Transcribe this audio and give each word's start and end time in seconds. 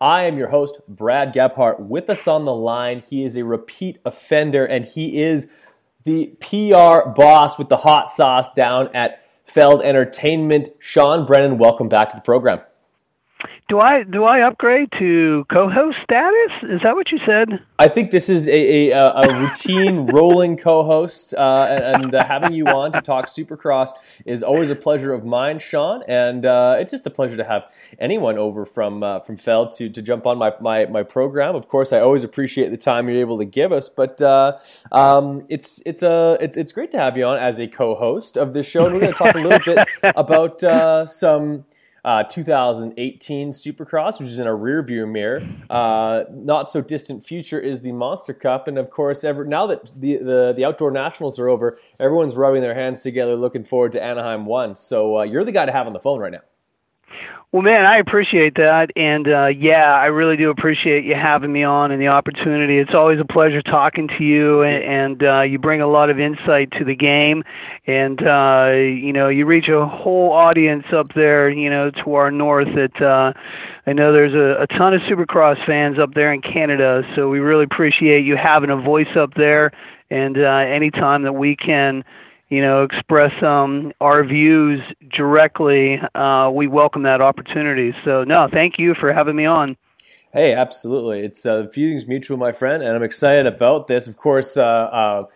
I 0.00 0.24
am 0.24 0.38
your 0.38 0.48
host, 0.48 0.80
Brad 0.88 1.32
Gebhart. 1.32 1.80
With 1.80 2.10
us 2.10 2.26
on 2.26 2.44
the 2.44 2.54
line, 2.54 3.02
he 3.08 3.24
is 3.24 3.36
a 3.36 3.44
repeat 3.44 3.98
offender 4.04 4.64
and 4.64 4.84
he 4.84 5.22
is 5.22 5.48
the 6.04 6.26
PR 6.40 7.10
boss 7.10 7.58
with 7.58 7.68
the 7.68 7.76
hot 7.76 8.10
sauce 8.10 8.52
down 8.54 8.88
at 8.94 9.24
Feld 9.44 9.82
Entertainment. 9.82 10.70
Sean 10.78 11.26
Brennan, 11.26 11.58
welcome 11.58 11.88
back 11.88 12.10
to 12.10 12.16
the 12.16 12.22
program 12.22 12.60
do 13.68 13.80
I 13.80 14.02
do 14.02 14.24
I 14.24 14.46
upgrade 14.46 14.88
to 14.98 15.44
co-host 15.50 15.96
status? 16.04 16.52
Is 16.62 16.80
that 16.82 16.94
what 16.94 17.10
you 17.10 17.18
said? 17.24 17.60
I 17.78 17.88
think 17.88 18.10
this 18.10 18.28
is 18.28 18.48
a 18.48 18.90
a, 18.90 18.98
a 18.98 19.40
routine 19.40 20.06
rolling 20.12 20.56
co-host, 20.56 21.34
uh, 21.34 21.66
and, 21.70 22.14
uh, 22.14 22.24
having 22.24 22.52
you 22.52 22.66
on 22.66 22.92
to 22.92 23.00
talk 23.00 23.26
Supercross 23.26 23.90
is 24.26 24.42
always 24.42 24.70
a 24.70 24.74
pleasure 24.74 25.12
of 25.12 25.24
mine, 25.24 25.58
Sean. 25.58 26.02
And 26.08 26.44
uh, 26.44 26.76
it's 26.78 26.90
just 26.90 27.06
a 27.06 27.10
pleasure 27.10 27.36
to 27.36 27.44
have 27.44 27.72
anyone 27.98 28.38
over 28.38 28.66
from 28.66 29.02
uh, 29.02 29.20
from 29.20 29.36
Feld 29.36 29.76
to 29.76 29.88
to 29.88 30.02
jump 30.02 30.26
on 30.26 30.38
my, 30.38 30.52
my 30.60 30.86
my 30.86 31.02
program. 31.02 31.54
Of 31.54 31.68
course, 31.68 31.92
I 31.92 32.00
always 32.00 32.24
appreciate 32.24 32.70
the 32.70 32.76
time 32.76 33.08
you're 33.08 33.20
able 33.20 33.38
to 33.38 33.44
give 33.46 33.72
us, 33.72 33.88
but 33.88 34.20
uh, 34.20 34.58
um, 34.90 35.44
it's 35.48 35.80
it's 35.86 36.02
a 36.02 36.36
it's 36.40 36.56
it's 36.56 36.72
great 36.72 36.90
to 36.92 36.98
have 36.98 37.16
you 37.16 37.24
on 37.24 37.38
as 37.38 37.58
a 37.58 37.66
co-host 37.66 38.36
of 38.36 38.52
this 38.52 38.66
show. 38.66 38.84
And 38.84 38.94
we're 38.94 39.00
going 39.00 39.12
to 39.12 39.18
talk 39.18 39.34
a 39.34 39.38
little 39.38 39.60
bit 39.64 39.86
about 40.16 40.62
uh, 40.62 41.06
some 41.06 41.64
uh, 42.04 42.24
2018 42.24 43.50
Supercross, 43.50 44.18
which 44.18 44.28
is 44.28 44.38
in 44.38 44.46
a 44.46 44.50
rearview 44.50 45.10
mirror. 45.10 45.46
Uh, 45.70 46.24
not 46.30 46.70
so 46.70 46.80
distant 46.80 47.24
future 47.24 47.60
is 47.60 47.80
the 47.80 47.92
Monster 47.92 48.34
Cup, 48.34 48.68
and 48.68 48.78
of 48.78 48.90
course, 48.90 49.24
ever 49.24 49.44
now 49.44 49.66
that 49.66 49.92
the, 50.00 50.16
the, 50.18 50.52
the 50.56 50.64
outdoor 50.64 50.90
nationals 50.90 51.38
are 51.38 51.48
over, 51.48 51.78
everyone's 52.00 52.34
rubbing 52.34 52.62
their 52.62 52.74
hands 52.74 53.00
together, 53.00 53.36
looking 53.36 53.64
forward 53.64 53.92
to 53.92 54.02
Anaheim 54.02 54.46
one. 54.46 54.74
So 54.74 55.18
uh, 55.18 55.22
you're 55.22 55.44
the 55.44 55.52
guy 55.52 55.66
to 55.66 55.72
have 55.72 55.86
on 55.86 55.92
the 55.92 56.00
phone 56.00 56.18
right 56.20 56.32
now. 56.32 56.42
Well, 57.52 57.60
man, 57.60 57.84
I 57.84 57.98
appreciate 57.98 58.54
that, 58.54 58.92
and 58.96 59.28
uh, 59.28 59.48
yeah, 59.48 59.92
I 59.92 60.06
really 60.06 60.38
do 60.38 60.48
appreciate 60.48 61.04
you 61.04 61.14
having 61.14 61.52
me 61.52 61.64
on 61.64 61.90
and 61.90 62.00
the 62.00 62.08
opportunity. 62.08 62.78
It's 62.78 62.94
always 62.94 63.20
a 63.20 63.26
pleasure 63.26 63.60
talking 63.60 64.08
to 64.08 64.24
you, 64.24 64.62
and, 64.62 64.82
and 64.82 65.30
uh, 65.30 65.42
you 65.42 65.58
bring 65.58 65.82
a 65.82 65.86
lot 65.86 66.08
of 66.08 66.18
insight 66.18 66.70
to 66.78 66.84
the 66.86 66.94
game, 66.94 67.44
and 67.86 68.18
uh, 68.26 68.70
you 68.72 69.12
know, 69.12 69.28
you 69.28 69.44
reach 69.44 69.68
a 69.68 69.84
whole 69.86 70.32
audience 70.32 70.86
up 70.96 71.08
there, 71.14 71.50
you 71.50 71.68
know, 71.68 71.90
to 71.90 72.14
our 72.14 72.30
north. 72.30 72.68
That 72.74 73.02
uh, 73.02 73.34
I 73.86 73.92
know 73.92 74.12
there's 74.12 74.32
a, 74.32 74.62
a 74.62 74.66
ton 74.78 74.94
of 74.94 75.02
Supercross 75.02 75.62
fans 75.66 75.98
up 75.98 76.14
there 76.14 76.32
in 76.32 76.40
Canada, 76.40 77.02
so 77.14 77.28
we 77.28 77.40
really 77.40 77.64
appreciate 77.64 78.24
you 78.24 78.34
having 78.42 78.70
a 78.70 78.80
voice 78.80 79.14
up 79.14 79.34
there. 79.34 79.72
And 80.08 80.38
uh, 80.38 80.48
anytime 80.72 81.22
that 81.24 81.34
we 81.34 81.56
can 81.56 82.02
you 82.52 82.60
know, 82.60 82.82
express 82.82 83.32
um, 83.42 83.94
our 83.98 84.22
views 84.26 84.78
directly, 85.16 85.98
uh, 86.14 86.50
we 86.52 86.66
welcome 86.66 87.04
that 87.04 87.22
opportunity. 87.22 87.94
So, 88.04 88.24
no, 88.24 88.46
thank 88.52 88.74
you 88.78 88.94
for 89.00 89.10
having 89.10 89.36
me 89.36 89.46
on. 89.46 89.74
Hey, 90.34 90.52
absolutely. 90.52 91.20
It's 91.20 91.46
uh, 91.46 91.68
feelings 91.68 92.06
mutual, 92.06 92.36
my 92.36 92.52
friend, 92.52 92.82
and 92.82 92.94
I'm 92.94 93.02
excited 93.02 93.46
about 93.46 93.88
this. 93.88 94.06
Of 94.06 94.18
course, 94.18 94.58
uh, 94.58 94.64
uh, 94.64 95.26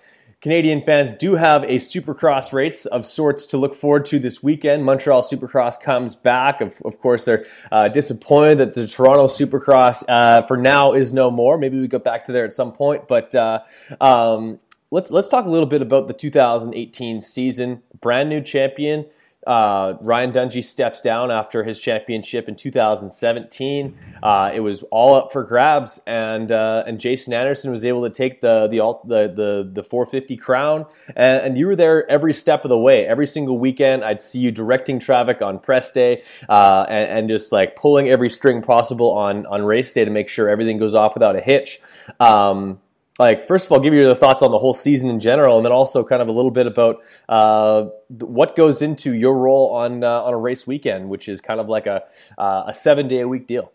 Canadian 0.43 0.83
fans 0.83 1.17
do 1.19 1.37
have 1.37 1.65
a 1.65 1.77
Supercross 1.77 2.53
race 2.53 2.85
of 2.85 3.07
sorts 3.07 3.47
to 3.47 3.57
look 3.57 3.75
forward 3.75 4.05
to 4.07 4.19
this 4.19 4.43
weekend. 4.43 4.85
Montreal 4.85 5.23
Supercross 5.23 5.81
comes 5.81 6.15
back. 6.15 6.61
Of, 6.61 6.75
of 6.85 6.99
course, 6.99 7.25
they're 7.25 7.47
uh, 7.73 7.89
disappointed 7.89 8.59
that 8.59 8.75
the 8.75 8.87
Toronto 8.87 9.27
Supercross 9.27 10.05
uh, 10.07 10.47
for 10.47 10.59
now 10.59 10.93
is 10.93 11.15
no 11.15 11.31
more. 11.31 11.57
Maybe 11.57 11.81
we 11.81 11.89
go 11.89 11.99
back 11.99 12.27
to 12.27 12.33
there 12.33 12.45
at 12.45 12.53
some 12.53 12.73
point, 12.73 13.09
but 13.09 13.35
uh, 13.35 13.61
um, 14.03 14.61
let's 14.91 15.11
let's 15.11 15.29
talk 15.29 15.47
a 15.47 15.51
little 15.51 15.67
bit 15.67 15.83
about 15.83 16.09
the 16.09 16.15
2018 16.15 17.21
season. 17.21 17.83
Brand 18.01 18.29
new 18.29 18.41
champion. 18.41 19.07
Uh, 19.47 19.97
Ryan 20.01 20.33
Dungey 20.33 20.65
steps 20.65 21.01
down 21.01 21.31
after 21.31 21.63
his 21.63 21.79
championship 21.79 22.49
in 22.49 22.57
2017. 22.57 23.97
Uh, 24.21 24.51
it 24.53 24.59
was 24.59 24.83
all 24.91 25.15
up 25.15 25.33
for 25.33 25.45
grabs, 25.45 26.01
and 26.05 26.51
uh, 26.51 26.83
and 26.85 26.99
Jason 26.99 27.33
Anderson 27.33 27.71
was 27.71 27.85
able 27.85 28.03
to 28.03 28.11
take 28.11 28.41
the 28.41 28.67
the 28.67 28.79
the 29.05 29.33
the, 29.33 29.71
the 29.73 29.85
450 29.85 30.37
crown, 30.37 30.85
and, 31.15 31.43
and, 31.43 31.59
you 31.59 31.69
were 31.69 31.77
there 31.77 32.11
every 32.11 32.35
step 32.35 32.65
of 32.65 32.71
the 32.71 32.79
way. 32.79 33.07
Every 33.07 33.27
single 33.29 33.57
weekend, 33.57 34.05
I'd 34.05 34.21
see 34.21 34.41
you 34.41 34.51
directing 34.51 34.99
traffic 34.99 35.41
on 35.43 35.61
press 35.61 35.93
day, 35.93 36.25
uh, 36.49 36.85
and, 36.89 37.19
and, 37.19 37.29
just 37.29 37.53
like 37.53 37.77
pulling 37.77 38.09
every 38.09 38.31
string 38.31 38.63
possible 38.63 39.13
on 39.13 39.47
on 39.47 39.63
race 39.63 39.93
day 39.93 40.05
to 40.05 40.11
make 40.11 40.29
sure 40.29 40.49
everything 40.49 40.77
goes 40.77 40.97
off 40.97 41.15
without 41.15 41.37
a 41.37 41.41
hitch. 41.41 41.81
Um, 42.19 42.81
like 43.19 43.47
first 43.47 43.67
of 43.67 43.73
all 43.73 43.81
give 43.81 43.95
you 43.95 44.07
the 44.07 44.15
thoughts 44.15 44.43
on 44.43 44.51
the 44.51 44.59
whole 44.59 44.75
season 44.75 45.11
in 45.11 45.21
general 45.21 45.57
and 45.57 45.65
then 45.65 45.73
also 45.73 46.05
kind 46.05 46.23
of 46.23 46.29
a 46.29 46.33
little 46.33 46.51
bit 46.51 46.67
about 46.67 47.03
uh, 47.29 47.87
what 48.09 48.57
goes 48.57 48.83
into 48.83 49.15
your 49.15 49.37
role 49.37 49.71
on 49.73 50.05
uh, 50.05 50.23
on 50.23 50.35
a 50.35 50.39
race 50.39 50.67
weekend 50.67 51.09
which 51.09 51.29
is 51.29 51.41
kind 51.41 51.61
of 51.61 51.69
like 51.69 51.87
a 51.87 52.03
uh, 52.39 52.65
a 52.67 52.75
seven 52.75 53.09
day 53.09 53.21
a 53.21 53.29
week 53.29 53.47
deal. 53.47 53.73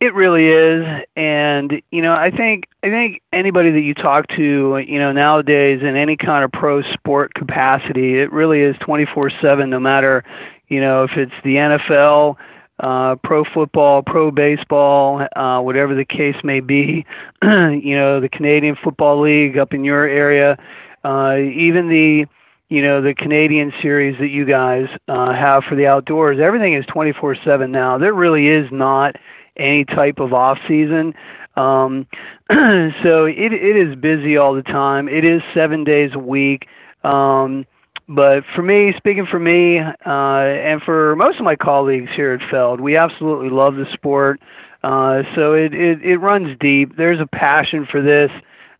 It 0.00 0.14
really 0.14 0.48
is 0.48 1.04
and 1.14 1.80
you 1.92 2.02
know 2.02 2.12
i 2.12 2.28
think 2.30 2.64
i 2.82 2.88
think 2.88 3.22
anybody 3.32 3.70
that 3.70 3.82
you 3.82 3.94
talk 3.94 4.26
to 4.36 4.82
you 4.84 4.98
know 4.98 5.12
nowadays 5.12 5.78
in 5.80 5.96
any 5.96 6.16
kind 6.16 6.44
of 6.44 6.50
pro 6.50 6.82
sport 6.94 7.32
capacity 7.34 8.18
it 8.18 8.32
really 8.32 8.62
is 8.62 8.74
24/7 8.78 9.68
no 9.68 9.78
matter 9.78 10.24
you 10.66 10.80
know 10.80 11.04
if 11.04 11.12
it's 11.16 11.32
the 11.44 11.54
NFL 11.54 12.36
uh, 12.82 13.14
pro 13.22 13.44
football, 13.54 14.02
pro 14.02 14.30
baseball, 14.30 15.24
uh, 15.36 15.60
whatever 15.60 15.94
the 15.94 16.04
case 16.04 16.34
may 16.42 16.60
be. 16.60 17.06
you 17.42 17.96
know, 17.96 18.20
the 18.20 18.28
Canadian 18.28 18.76
Football 18.82 19.22
League 19.22 19.56
up 19.56 19.72
in 19.72 19.84
your 19.84 20.06
area, 20.06 20.58
uh, 21.04 21.36
even 21.36 21.88
the 21.88 22.26
you 22.68 22.82
know 22.82 23.00
the 23.02 23.14
Canadian 23.14 23.72
series 23.82 24.18
that 24.18 24.28
you 24.28 24.44
guys 24.44 24.86
uh, 25.06 25.32
have 25.32 25.62
for 25.68 25.76
the 25.76 25.86
outdoors. 25.86 26.38
Everything 26.44 26.74
is 26.74 26.84
24/7 26.86 27.70
now. 27.70 27.98
There 27.98 28.12
really 28.12 28.48
is 28.48 28.66
not 28.72 29.14
any 29.56 29.84
type 29.84 30.18
of 30.18 30.32
off 30.32 30.58
season. 30.66 31.14
Um, 31.54 32.06
so 32.50 33.26
it 33.26 33.52
it 33.52 33.76
is 33.76 33.94
busy 33.96 34.38
all 34.38 34.54
the 34.54 34.62
time. 34.62 35.08
It 35.08 35.24
is 35.24 35.40
seven 35.54 35.84
days 35.84 36.10
a 36.14 36.18
week. 36.18 36.66
Um, 37.04 37.66
but 38.14 38.44
for 38.54 38.62
me, 38.62 38.92
speaking 38.96 39.26
for 39.30 39.38
me, 39.38 39.78
uh, 39.78 39.90
and 40.06 40.82
for 40.82 41.16
most 41.16 41.38
of 41.38 41.44
my 41.44 41.56
colleagues 41.56 42.10
here 42.14 42.32
at 42.34 42.50
Feld, 42.50 42.80
we 42.80 42.96
absolutely 42.96 43.50
love 43.50 43.74
the 43.74 43.86
sport. 43.94 44.40
Uh, 44.82 45.22
so 45.34 45.54
it, 45.54 45.72
it 45.72 46.02
it 46.02 46.16
runs 46.18 46.58
deep. 46.58 46.96
There's 46.96 47.20
a 47.20 47.26
passion 47.26 47.86
for 47.90 48.02
this. 48.02 48.30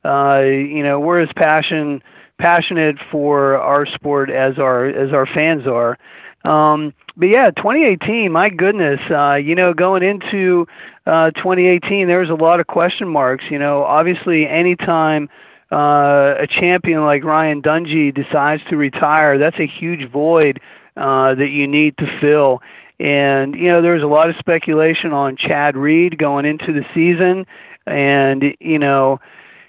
Uh, 0.04 0.40
you 0.40 0.82
know, 0.82 0.98
we're 0.98 1.20
as 1.20 1.28
passion 1.36 2.02
passionate 2.38 2.96
for 3.10 3.56
our 3.58 3.86
sport 3.86 4.28
as 4.30 4.58
our 4.58 4.86
as 4.86 5.12
our 5.12 5.26
fans 5.26 5.66
are. 5.66 5.96
Um, 6.44 6.92
but 7.16 7.26
yeah, 7.26 7.50
2018, 7.50 8.32
my 8.32 8.48
goodness, 8.48 8.98
uh, 9.10 9.34
you 9.34 9.54
know, 9.54 9.72
going 9.74 10.02
into 10.02 10.66
uh, 11.06 11.30
2018, 11.30 12.08
there 12.08 12.18
was 12.18 12.30
a 12.30 12.34
lot 12.34 12.58
of 12.58 12.66
question 12.66 13.08
marks. 13.08 13.44
You 13.48 13.60
know, 13.60 13.84
obviously, 13.84 14.46
anytime 14.46 15.28
uh, 15.72 16.34
a 16.38 16.46
champion 16.46 17.04
like 17.04 17.24
Ryan 17.24 17.62
Dungey 17.62 18.14
decides 18.14 18.62
to 18.68 18.76
retire, 18.76 19.38
that's 19.38 19.58
a 19.58 19.66
huge 19.66 20.10
void 20.10 20.60
uh, 20.96 21.34
that 21.34 21.48
you 21.48 21.66
need 21.66 21.96
to 21.96 22.06
fill. 22.20 22.60
And 23.00 23.54
you 23.54 23.70
know, 23.70 23.80
there's 23.80 24.02
a 24.02 24.06
lot 24.06 24.28
of 24.28 24.36
speculation 24.38 25.12
on 25.12 25.36
Chad 25.36 25.76
Reed 25.76 26.18
going 26.18 26.44
into 26.44 26.72
the 26.72 26.84
season, 26.94 27.46
and 27.86 28.54
you 28.60 28.78
know, 28.78 29.18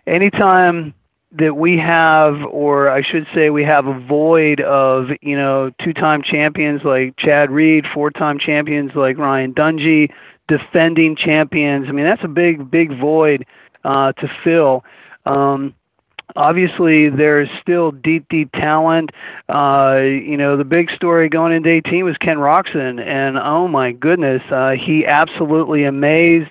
anytime 0.06 0.94
that 1.32 1.56
we 1.56 1.78
have, 1.78 2.36
or 2.52 2.90
I 2.90 3.02
should 3.02 3.26
say, 3.34 3.50
we 3.50 3.64
have 3.64 3.88
a 3.88 4.00
void 4.06 4.60
of 4.60 5.06
you 5.22 5.38
know 5.38 5.72
two-time 5.84 6.22
champions 6.22 6.82
like 6.84 7.16
Chad 7.18 7.50
Reed, 7.50 7.86
four-time 7.94 8.40
champions 8.40 8.92
like 8.94 9.18
Ryan 9.18 9.54
Dungey, 9.54 10.12
defending 10.48 11.16
champions. 11.16 11.88
I 11.88 11.92
mean, 11.92 12.06
that's 12.06 12.24
a 12.24 12.28
big, 12.28 12.70
big 12.70 13.00
void 13.00 13.46
uh, 13.86 14.12
to 14.12 14.28
fill. 14.44 14.84
Um, 15.26 15.74
obviously 16.36 17.10
there's 17.10 17.50
still 17.62 17.92
deep 17.92 18.28
deep 18.30 18.52
talent. 18.52 19.12
Uh 19.50 20.00
you 20.02 20.38
know 20.38 20.58
the 20.58 20.64
big 20.64 20.90
story 20.92 21.30
going 21.30 21.54
into 21.54 21.70
18 21.70 22.06
was 22.06 22.18
ken 22.18 22.38
roczen 22.38 23.00
and 23.06 23.38
oh 23.38 23.68
my 23.68 23.92
goodness 23.92 24.42
uh 24.52 24.72
he 24.72 25.06
absolutely 25.06 25.84
amazed 25.84 26.50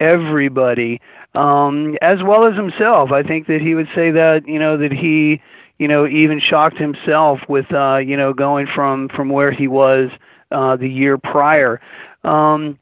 everybody 0.00 1.00
um 1.34 1.96
as 2.02 2.16
well 2.22 2.46
as 2.46 2.56
himself. 2.56 3.12
I 3.12 3.22
think 3.22 3.46
that 3.46 3.60
he 3.60 3.74
would 3.74 3.88
say 3.94 4.10
that 4.12 4.46
you 4.46 4.58
know 4.58 4.76
that 4.78 4.92
he 4.92 5.40
you 5.78 5.88
know 5.88 6.06
even 6.06 6.40
shocked 6.40 6.78
himself 6.78 7.40
with 7.48 7.72
uh 7.72 7.96
you 7.98 8.16
know 8.16 8.32
going 8.32 8.66
from 8.74 9.08
from 9.08 9.28
where 9.28 9.50
he 9.52 9.68
was 9.68 10.10
uh 10.50 10.76
the 10.76 10.88
year 10.88 11.18
prior. 11.18 11.80
Um 12.22 12.78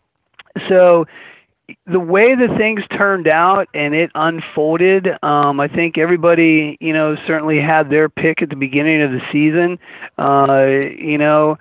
so 0.69 1.07
the 1.87 2.01
way 2.01 2.35
the 2.35 2.55
things 2.59 2.81
turned 2.99 3.29
out 3.29 3.69
and 3.75 3.95
it 3.95 4.11
unfolded, 4.15 5.07
um, 5.23 5.61
I 5.61 5.69
think 5.69 5.99
everybody, 5.99 6.77
you 6.81 6.93
know, 6.93 7.17
certainly 7.27 7.61
had 7.61 7.91
their 7.91 8.09
pick 8.09 8.43
at 8.43 8.51
the 8.51 8.57
beginning 8.57 9.03
of 9.03 9.11
the 9.11 9.21
season. 9.33 9.79
Uh, 10.19 10.89
you 10.99 11.19
know, 11.19 11.57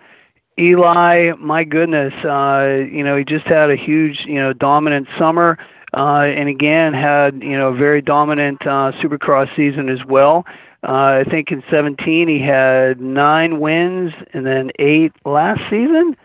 Eli, 0.60 1.34
my 1.40 1.64
goodness, 1.64 2.14
uh, 2.26 2.66
you 2.92 3.04
know, 3.04 3.18
he 3.18 3.24
just 3.24 3.46
had 3.46 3.72
a 3.72 3.76
huge, 3.76 4.24
you 4.26 4.40
know, 4.40 4.54
dominant 4.54 5.08
summer. 5.18 5.58
Uh, 5.94 6.24
and 6.26 6.48
again, 6.48 6.94
had 6.94 7.42
you 7.44 7.58
know 7.58 7.74
a 7.74 7.76
very 7.76 8.02
dominant 8.02 8.62
uh, 8.62 8.94
Supercross 9.04 9.54
season 9.58 9.90
as 9.90 10.00
well. 10.08 10.46
Uh, 10.84 11.22
I 11.22 11.24
think 11.30 11.52
in 11.52 11.64
17 11.72 12.28
he 12.28 12.40
had 12.40 13.00
nine 13.00 13.60
wins 13.60 14.14
and 14.34 14.46
then 14.46 14.72
eight 14.80 15.12
last 15.26 15.60
season. 15.70 16.16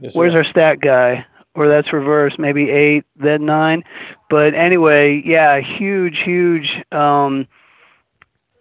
Yes, 0.00 0.14
Where's 0.16 0.34
our 0.34 0.44
stat 0.44 0.80
guy? 0.80 1.24
Or 1.54 1.68
that's 1.68 1.92
reverse, 1.92 2.34
maybe 2.38 2.70
eight, 2.70 3.04
then 3.16 3.44
nine. 3.44 3.82
But 4.30 4.54
anyway, 4.54 5.22
yeah, 5.24 5.60
huge, 5.78 6.16
huge. 6.24 6.66
Um, 6.90 7.46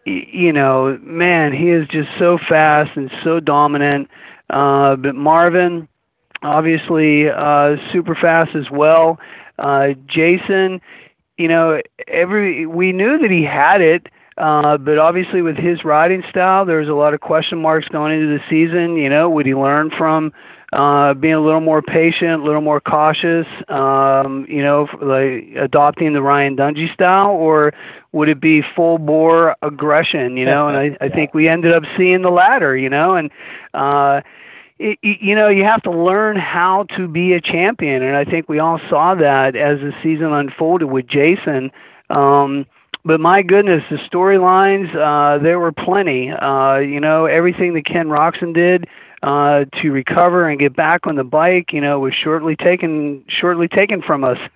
y- 0.06 0.28
you 0.32 0.54
know, 0.54 0.98
man, 1.02 1.54
he 1.54 1.70
is 1.70 1.88
just 1.88 2.10
so 2.20 2.38
fast 2.50 2.90
and 2.96 3.10
so 3.24 3.40
dominant. 3.40 4.10
Uh, 4.50 4.98
but 4.98 5.16
Marvin, 5.16 5.88
obviously, 6.44 7.30
uh, 7.30 7.76
super 7.94 8.16
fast 8.16 8.56
as 8.56 8.70
well. 8.70 9.20
Uh, 9.58 9.90
Jason, 10.08 10.82
you 11.38 11.48
know, 11.48 11.80
every 12.08 12.66
we 12.66 12.92
knew 12.92 13.20
that 13.20 13.32
he 13.32 13.44
had 13.44 13.82
it. 13.82 14.08
Uh, 14.38 14.78
but 14.78 14.98
obviously, 14.98 15.42
with 15.42 15.56
his 15.58 15.84
riding 15.86 16.24
style, 16.30 16.66
there 16.66 16.80
was 16.80 16.90
a 16.90 16.94
lot 16.94 17.14
of 17.14 17.20
question 17.22 17.62
marks 17.62 17.88
going 17.90 18.14
into 18.14 18.28
the 18.28 18.40
season. 18.50 18.96
You 18.98 19.10
know, 19.10 19.30
would 19.30 19.46
he 19.46 19.54
learn 19.54 19.92
from 19.98 20.34
uh, 20.74 21.14
being 21.14 21.34
a 21.34 21.42
little 21.42 21.60
more 21.60 21.82
patient, 21.82 22.42
a 22.42 22.44
little 22.44 22.62
more 22.62 22.80
cautious, 22.80 23.46
um, 23.68 24.46
you 24.48 24.64
know, 24.64 24.88
like 25.02 25.50
adopting 25.62 26.14
the 26.14 26.22
Ryan 26.22 26.56
Dungey 26.56 26.94
style, 26.94 27.32
or 27.32 27.74
would 28.14 28.30
it 28.30 28.40
be 28.40 28.64
full 28.76 28.98
bore 28.98 29.56
aggression, 29.62 30.38
you 30.38 30.46
know? 30.46 30.70
and 30.70 30.78
I, 30.78 31.06
I 31.06 31.10
think 31.10 31.34
we 31.34 31.50
ended 31.50 31.74
up 31.74 31.84
seeing 31.98 32.22
the 32.22 32.30
latter, 32.30 32.76
you 32.76 32.90
know, 32.90 33.16
and 33.16 33.32
uh, 33.74 34.22
it, 34.80 34.98
you 35.02 35.36
know, 35.36 35.50
you 35.50 35.66
have 35.66 35.82
to 35.84 35.92
learn 35.92 36.38
how 36.38 36.86
to 36.98 37.08
be 37.08 37.34
a 37.34 37.42
champion, 37.42 38.02
and 38.02 38.16
I 38.16 38.24
think 38.24 38.48
we 38.48 38.60
all 38.60 38.80
saw 38.90 39.16
that 39.16 39.58
as 39.58 39.80
the 39.80 39.92
season 40.02 40.32
unfolded 40.32 40.90
with 40.90 41.06
Jason. 41.06 41.72
Um, 42.10 42.66
but 43.04 43.20
my 43.20 43.42
goodness, 43.42 43.84
the 43.90 43.98
storylines, 44.12 44.90
uh, 44.96 45.42
there 45.42 45.60
were 45.60 45.72
plenty. 45.72 46.32
Uh, 46.32 46.78
you 46.78 47.00
know, 47.00 47.26
everything 47.26 47.74
that 47.74 47.86
Ken 47.86 48.08
Roczen 48.08 48.54
did 48.54 48.88
uh, 49.24 49.66
to 49.82 49.92
recover 49.92 50.50
and 50.50 50.60
get 50.60 50.76
back 50.76 51.06
on 51.06 51.16
the 51.16 51.24
bike, 51.24 51.74
you 51.74 51.82
know, 51.82 52.00
was 52.00 52.14
shortly 52.14 52.56
taken 52.56 53.24
shortly 53.28 53.68
taken 53.68 54.02
from 54.02 54.24
us 54.24 54.38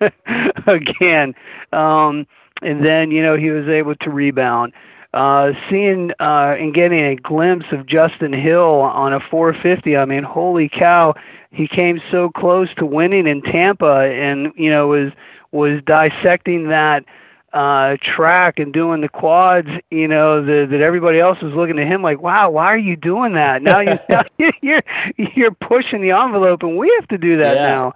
again. 0.66 1.34
Um, 1.72 2.26
and 2.62 2.84
then, 2.84 3.10
you 3.10 3.22
know, 3.22 3.36
he 3.36 3.50
was 3.50 3.68
able 3.68 3.94
to 3.96 4.10
rebound. 4.10 4.72
Uh, 5.14 5.52
seeing 5.70 6.10
uh, 6.20 6.56
and 6.58 6.74
getting 6.74 7.02
a 7.02 7.16
glimpse 7.16 7.66
of 7.72 7.86
Justin 7.86 8.32
Hill 8.32 8.80
on 8.80 9.14
a 9.14 9.20
450, 9.30 9.96
I 9.96 10.04
mean, 10.04 10.24
holy 10.24 10.68
cow, 10.68 11.14
he 11.50 11.68
came 11.68 12.00
so 12.10 12.28
close 12.28 12.68
to 12.76 12.84
winning 12.84 13.26
in 13.26 13.40
Tampa, 13.40 14.00
and 14.00 14.52
you 14.56 14.70
know 14.70 14.88
was 14.88 15.12
was 15.52 15.80
dissecting 15.86 16.68
that 16.68 17.04
uh 17.52 17.96
track 18.02 18.58
and 18.58 18.72
doing 18.72 19.00
the 19.00 19.08
quads 19.08 19.68
you 19.90 20.08
know 20.08 20.44
the, 20.44 20.66
that 20.68 20.80
everybody 20.80 21.20
else 21.20 21.40
was 21.40 21.52
looking 21.54 21.78
at 21.78 21.86
him 21.86 22.02
like 22.02 22.20
wow 22.20 22.50
why 22.50 22.66
are 22.66 22.78
you 22.78 22.96
doing 22.96 23.34
that 23.34 23.62
now 23.62 23.80
you 23.80 23.98
now 24.08 24.22
you're 24.60 24.82
you're 25.16 25.52
pushing 25.52 26.02
the 26.02 26.10
envelope 26.10 26.62
and 26.62 26.76
we 26.76 26.92
have 26.98 27.08
to 27.08 27.18
do 27.18 27.38
that 27.38 27.56
yeah. 27.56 27.66
now 27.66 27.94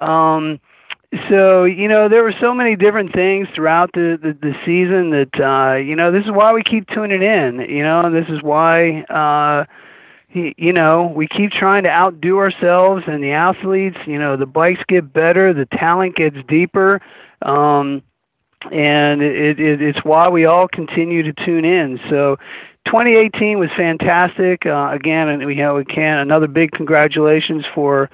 um 0.00 0.60
so 1.28 1.64
you 1.64 1.88
know 1.88 2.08
there 2.08 2.22
were 2.22 2.34
so 2.40 2.54
many 2.54 2.76
different 2.76 3.12
things 3.12 3.48
throughout 3.54 3.90
the, 3.92 4.18
the 4.22 4.32
the 4.40 4.54
season 4.64 5.10
that 5.10 5.40
uh 5.40 5.76
you 5.76 5.96
know 5.96 6.12
this 6.12 6.24
is 6.24 6.30
why 6.30 6.52
we 6.52 6.62
keep 6.62 6.86
tuning 6.88 7.22
in 7.22 7.60
you 7.68 7.82
know 7.82 8.00
and 8.00 8.14
this 8.14 8.28
is 8.28 8.42
why 8.42 9.02
uh 9.02 9.64
you 10.32 10.72
know 10.72 11.12
we 11.14 11.26
keep 11.26 11.50
trying 11.50 11.84
to 11.84 11.90
outdo 11.90 12.38
ourselves 12.38 13.04
and 13.06 13.22
the 13.22 13.32
athletes 13.32 13.96
you 14.06 14.18
know 14.18 14.36
the 14.36 14.46
bikes 14.46 14.80
get 14.88 15.12
better 15.12 15.54
the 15.54 15.66
talent 15.66 16.14
gets 16.14 16.36
deeper 16.48 17.00
um 17.42 18.02
and 18.72 19.22
it, 19.22 19.60
it, 19.60 19.82
it's 19.82 19.98
why 20.04 20.28
we 20.28 20.44
all 20.44 20.68
continue 20.68 21.22
to 21.24 21.32
tune 21.44 21.64
in. 21.64 21.98
So, 22.10 22.36
2018 22.86 23.58
was 23.58 23.68
fantastic. 23.76 24.64
Uh, 24.64 24.90
again, 24.92 25.28
and 25.28 25.44
we 25.44 25.56
have 25.56 25.76
we 25.76 25.84
can 25.84 26.18
another 26.18 26.46
big 26.46 26.70
congratulations 26.70 27.64
for 27.74 28.08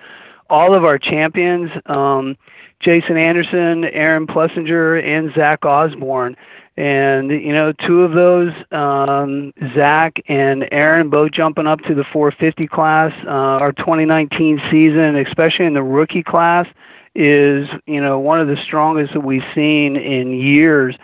all 0.48 0.76
of 0.76 0.84
our 0.84 0.98
champions, 0.98 1.70
um, 1.86 2.36
Jason 2.80 3.16
Anderson, 3.16 3.84
Aaron 3.84 4.26
Plessinger, 4.26 5.02
and 5.02 5.32
Zach 5.34 5.64
Osborne. 5.64 6.36
And 6.76 7.30
you 7.30 7.52
know, 7.52 7.72
two 7.86 8.02
of 8.02 8.12
those, 8.12 8.52
um, 8.70 9.52
Zach 9.74 10.14
and 10.26 10.66
Aaron, 10.72 11.10
both 11.10 11.32
jumping 11.32 11.66
up 11.66 11.80
to 11.80 11.94
the 11.94 12.04
450 12.12 12.66
class. 12.68 13.12
Uh, 13.26 13.30
our 13.60 13.72
2019 13.72 14.60
season, 14.70 15.16
especially 15.16 15.66
in 15.66 15.74
the 15.74 15.82
rookie 15.82 16.22
class, 16.22 16.66
is 17.14 17.68
you 17.86 18.00
know 18.00 18.18
one 18.18 18.40
of 18.40 18.48
the 18.48 18.56
strongest 18.64 19.12
that 19.14 19.20
we've 19.20 19.42
seen 19.54 19.96
in 19.96 20.32
years. 20.32 20.96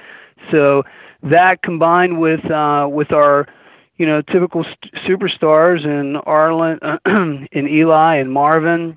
So 0.51 0.85
that 1.23 1.63
combined 1.63 2.19
with 2.19 2.49
uh, 2.51 2.89
with 2.91 3.13
our 3.13 3.47
you 3.97 4.07
know 4.07 4.23
typical 4.23 4.65
st- 4.65 4.95
superstars 5.07 5.85
in 5.85 6.17
Arlen, 6.17 6.79
uh, 6.83 6.99
in 7.53 7.69
Eli 7.69 8.17
and 8.17 8.33
Marvin 8.33 8.97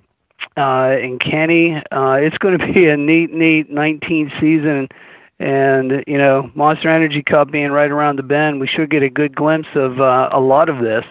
uh, 0.57 0.95
and 1.01 1.19
Kenny, 1.19 1.75
uh, 1.75 2.13
it's 2.13 2.37
going 2.37 2.57
to 2.57 2.73
be 2.73 2.87
a 2.87 2.97
neat, 2.97 3.31
neat 3.31 3.69
19 3.69 4.31
season. 4.39 4.89
And 5.39 6.03
you 6.05 6.17
know, 6.17 6.51
Monster 6.53 6.89
Energy 6.89 7.23
Cup 7.23 7.51
being 7.51 7.71
right 7.71 7.89
around 7.89 8.17
the 8.17 8.23
bend, 8.23 8.59
we 8.59 8.67
should 8.67 8.91
get 8.91 9.01
a 9.01 9.09
good 9.09 9.35
glimpse 9.35 9.69
of 9.75 9.99
uh, 9.99 10.29
a 10.31 10.39
lot 10.39 10.69
of 10.69 10.79
this. 10.79 11.03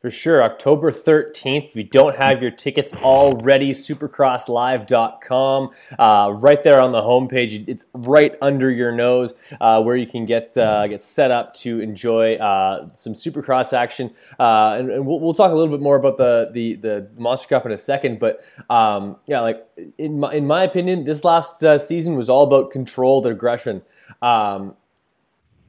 For 0.00 0.10
sure, 0.10 0.42
October 0.42 0.90
13th. 0.92 1.68
If 1.68 1.76
you 1.76 1.84
don't 1.84 2.16
have 2.16 2.40
your 2.40 2.50
tickets 2.50 2.94
already, 2.94 3.72
supercrosslive.com. 3.72 5.70
Uh, 5.98 6.32
right 6.36 6.64
there 6.64 6.80
on 6.80 6.92
the 6.92 7.02
homepage, 7.02 7.68
it's 7.68 7.84
right 7.92 8.34
under 8.40 8.70
your 8.70 8.92
nose 8.92 9.34
uh, 9.60 9.82
where 9.82 9.96
you 9.96 10.06
can 10.06 10.24
get 10.24 10.56
uh, 10.56 10.86
get 10.86 11.02
set 11.02 11.30
up 11.30 11.52
to 11.56 11.80
enjoy 11.80 12.36
uh, 12.36 12.88
some 12.94 13.12
supercross 13.12 13.74
action. 13.74 14.10
Uh, 14.38 14.76
and, 14.78 14.90
and 14.90 15.04
we'll, 15.04 15.20
we'll, 15.20 15.34
talk 15.34 15.52
a 15.52 15.54
little 15.54 15.70
bit 15.70 15.82
more 15.82 15.96
about 15.96 16.16
the, 16.16 16.48
the, 16.54 16.76
the 16.76 17.06
Monster 17.18 17.48
Cup 17.48 17.66
in 17.66 17.72
a 17.72 17.76
second. 17.76 18.20
But 18.20 18.42
um, 18.70 19.18
yeah, 19.26 19.40
like 19.40 19.66
in 19.98 20.18
my, 20.20 20.32
in 20.32 20.46
my 20.46 20.64
opinion, 20.64 21.04
this 21.04 21.24
last 21.24 21.62
uh, 21.62 21.76
season 21.76 22.16
was 22.16 22.30
all 22.30 22.44
about 22.44 22.70
controlled 22.70 23.26
aggression. 23.26 23.82
Um, 24.22 24.76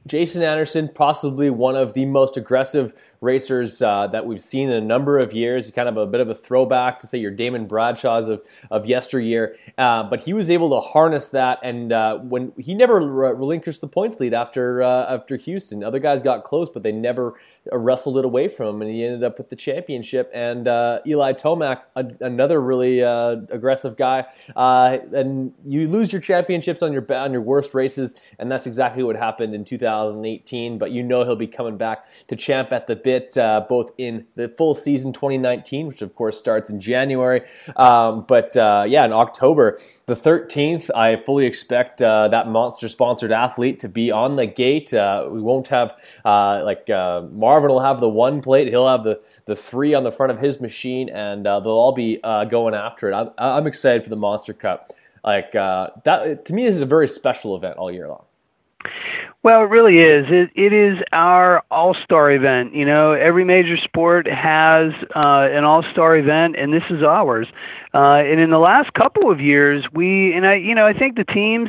Jason 0.06 0.42
Anderson, 0.42 0.90
possibly 0.92 1.50
one 1.50 1.76
of 1.76 1.94
the 1.94 2.06
most 2.06 2.36
aggressive 2.36 2.94
racers 3.22 3.80
uh, 3.80 4.08
that 4.08 4.26
we've 4.26 4.42
seen 4.42 4.68
in 4.68 4.82
a 4.82 4.86
number 4.86 5.18
of 5.18 5.32
years. 5.32 5.70
Kind 5.70 5.88
of 5.88 5.96
a 5.96 6.06
bit 6.06 6.20
of 6.20 6.28
a 6.28 6.34
throwback 6.34 7.00
to 7.00 7.06
say 7.06 7.18
your 7.18 7.30
Damon 7.30 7.66
Bradshaws 7.66 8.28
of 8.28 8.42
of 8.70 8.84
yesteryear, 8.84 9.56
uh, 9.78 10.02
but 10.02 10.20
he 10.20 10.34
was 10.34 10.50
able 10.50 10.70
to 10.70 10.80
harness 10.80 11.28
that, 11.28 11.60
and 11.62 11.92
uh, 11.92 12.18
when 12.18 12.52
he 12.58 12.74
never 12.74 13.00
re- 13.00 13.32
relinquished 13.32 13.80
the 13.80 13.88
points 13.88 14.20
lead 14.20 14.34
after 14.34 14.82
uh, 14.82 15.14
after 15.14 15.36
Houston, 15.36 15.82
other 15.82 15.98
guys 15.98 16.20
got 16.20 16.44
close, 16.44 16.68
but 16.68 16.82
they 16.82 16.92
never 16.92 17.34
wrestled 17.70 18.18
it 18.18 18.24
away 18.24 18.48
from 18.48 18.76
him, 18.76 18.82
and 18.82 18.90
he 18.90 19.04
ended 19.04 19.22
up 19.22 19.38
with 19.38 19.48
the 19.48 19.56
championship. 19.56 20.30
And 20.34 20.66
uh, 20.66 21.00
Eli 21.06 21.32
Tomac, 21.34 21.82
a, 21.96 22.06
another 22.20 22.60
really 22.60 23.02
uh, 23.02 23.36
aggressive 23.50 23.96
guy, 23.96 24.26
and 24.56 25.52
you 25.64 25.88
lose 25.88 26.12
your 26.12 26.20
championships 26.20 26.82
on 26.82 26.92
your 26.92 27.06
on 27.14 27.32
your 27.32 27.42
worst 27.42 27.74
races, 27.74 28.14
and 28.38 28.50
that's 28.50 28.66
exactly 28.66 29.02
what 29.02 29.16
happened 29.16 29.54
in 29.54 29.64
2018. 29.64 30.78
But 30.78 30.90
you 30.90 31.02
know 31.02 31.24
he'll 31.24 31.36
be 31.36 31.46
coming 31.46 31.76
back 31.76 32.06
to 32.28 32.36
champ 32.36 32.72
at 32.72 32.86
the 32.86 32.96
bit 32.96 33.36
uh, 33.36 33.64
both 33.68 33.92
in 33.98 34.26
the 34.34 34.48
full 34.48 34.74
season 34.74 35.12
2019, 35.12 35.86
which 35.86 36.02
of 36.02 36.14
course 36.14 36.38
starts 36.38 36.70
in 36.70 36.80
January, 36.80 37.42
um, 37.76 38.24
but 38.26 38.56
uh, 38.56 38.84
yeah, 38.86 39.04
in 39.04 39.12
October 39.12 39.78
the 40.06 40.14
13th, 40.14 40.90
I 40.94 41.22
fully 41.24 41.46
expect 41.46 42.02
uh, 42.02 42.28
that 42.28 42.48
monster 42.48 42.88
sponsored 42.88 43.32
athlete 43.32 43.78
to 43.80 43.88
be 43.88 44.10
on 44.10 44.36
the 44.36 44.46
gate. 44.46 44.92
Uh, 44.92 45.28
we 45.30 45.40
won't 45.40 45.68
have 45.68 45.94
uh, 46.24 46.62
like 46.64 46.90
uh, 46.90 47.22
Marvin 47.52 47.68
will 47.68 47.80
have 47.80 48.00
the 48.00 48.08
one 48.08 48.40
plate, 48.40 48.68
he'll 48.68 48.88
have 48.88 49.04
the 49.04 49.20
the 49.44 49.54
three 49.54 49.92
on 49.92 50.04
the 50.04 50.12
front 50.12 50.32
of 50.32 50.38
his 50.38 50.58
machine, 50.58 51.10
and 51.10 51.44
they'll 51.44 51.66
all 51.66 51.92
be 51.92 52.18
going 52.48 52.74
after 52.74 53.10
it. 53.10 53.14
I'm, 53.14 53.28
I'm, 53.36 53.66
excited 53.66 54.04
for 54.04 54.08
the 54.08 54.16
Monster 54.16 54.54
Cup. 54.54 54.92
Like 55.22 55.52
that, 55.52 56.44
to 56.46 56.52
me, 56.54 56.64
this 56.64 56.76
is 56.76 56.80
a 56.80 56.86
very 56.86 57.08
special 57.08 57.54
event 57.56 57.76
all 57.76 57.92
year 57.92 58.08
long. 58.08 58.24
Well, 59.42 59.62
it 59.64 59.70
really 59.70 59.96
is. 59.96 60.26
It 60.30 60.50
it 60.54 60.72
is 60.72 60.98
our 61.12 61.62
all 61.70 61.94
star 62.04 62.30
event. 62.30 62.74
You 62.74 62.86
know, 62.86 63.12
every 63.12 63.44
major 63.44 63.76
sport 63.76 64.26
has 64.28 64.92
uh, 65.14 65.48
an 65.50 65.64
all 65.64 65.84
star 65.92 66.16
event, 66.16 66.56
and 66.56 66.72
this 66.72 66.84
is 66.88 67.02
ours. 67.02 67.48
Uh, 67.92 68.22
and 68.24 68.40
in 68.40 68.50
the 68.50 68.58
last 68.58 68.94
couple 68.94 69.30
of 69.30 69.40
years, 69.40 69.84
we 69.92 70.32
and 70.32 70.46
I, 70.46 70.54
you 70.54 70.74
know, 70.74 70.84
I 70.84 70.96
think 70.96 71.16
the 71.16 71.24
teams, 71.24 71.68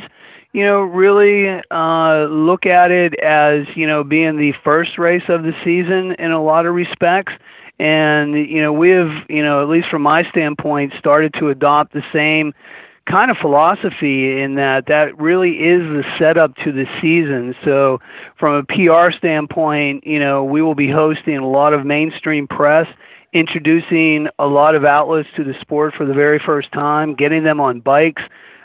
you 0.54 0.64
know, 0.64 0.82
really 0.82 1.60
uh, 1.68 2.26
look 2.30 2.64
at 2.64 2.92
it 2.92 3.12
as 3.18 3.66
you 3.74 3.88
know 3.88 4.04
being 4.04 4.38
the 4.38 4.52
first 4.62 4.96
race 4.98 5.24
of 5.28 5.42
the 5.42 5.52
season 5.64 6.14
in 6.18 6.30
a 6.30 6.42
lot 6.42 6.64
of 6.64 6.74
respects. 6.74 7.32
And 7.80 8.34
you 8.34 8.62
know, 8.62 8.72
we 8.72 8.90
have, 8.92 9.10
you 9.28 9.42
know, 9.42 9.62
at 9.62 9.68
least 9.68 9.88
from 9.90 10.02
my 10.02 10.22
standpoint, 10.30 10.92
started 10.96 11.34
to 11.40 11.48
adopt 11.48 11.92
the 11.92 12.04
same 12.12 12.54
kind 13.10 13.32
of 13.32 13.36
philosophy 13.42 14.40
in 14.40 14.54
that 14.54 14.86
that 14.86 15.20
really 15.20 15.50
is 15.50 15.80
the 15.80 16.04
setup 16.20 16.54
to 16.64 16.70
the 16.70 16.86
season. 17.02 17.56
So, 17.64 17.98
from 18.38 18.54
a 18.54 18.62
PR 18.62 19.10
standpoint, 19.18 20.06
you 20.06 20.20
know, 20.20 20.44
we 20.44 20.62
will 20.62 20.76
be 20.76 20.88
hosting 20.88 21.36
a 21.36 21.48
lot 21.48 21.74
of 21.74 21.84
mainstream 21.84 22.46
press, 22.46 22.86
introducing 23.32 24.28
a 24.38 24.46
lot 24.46 24.76
of 24.76 24.84
outlets 24.84 25.28
to 25.34 25.42
the 25.42 25.54
sport 25.62 25.94
for 25.96 26.06
the 26.06 26.14
very 26.14 26.40
first 26.46 26.70
time, 26.70 27.16
getting 27.16 27.42
them 27.42 27.60
on 27.60 27.80
bikes. 27.80 28.22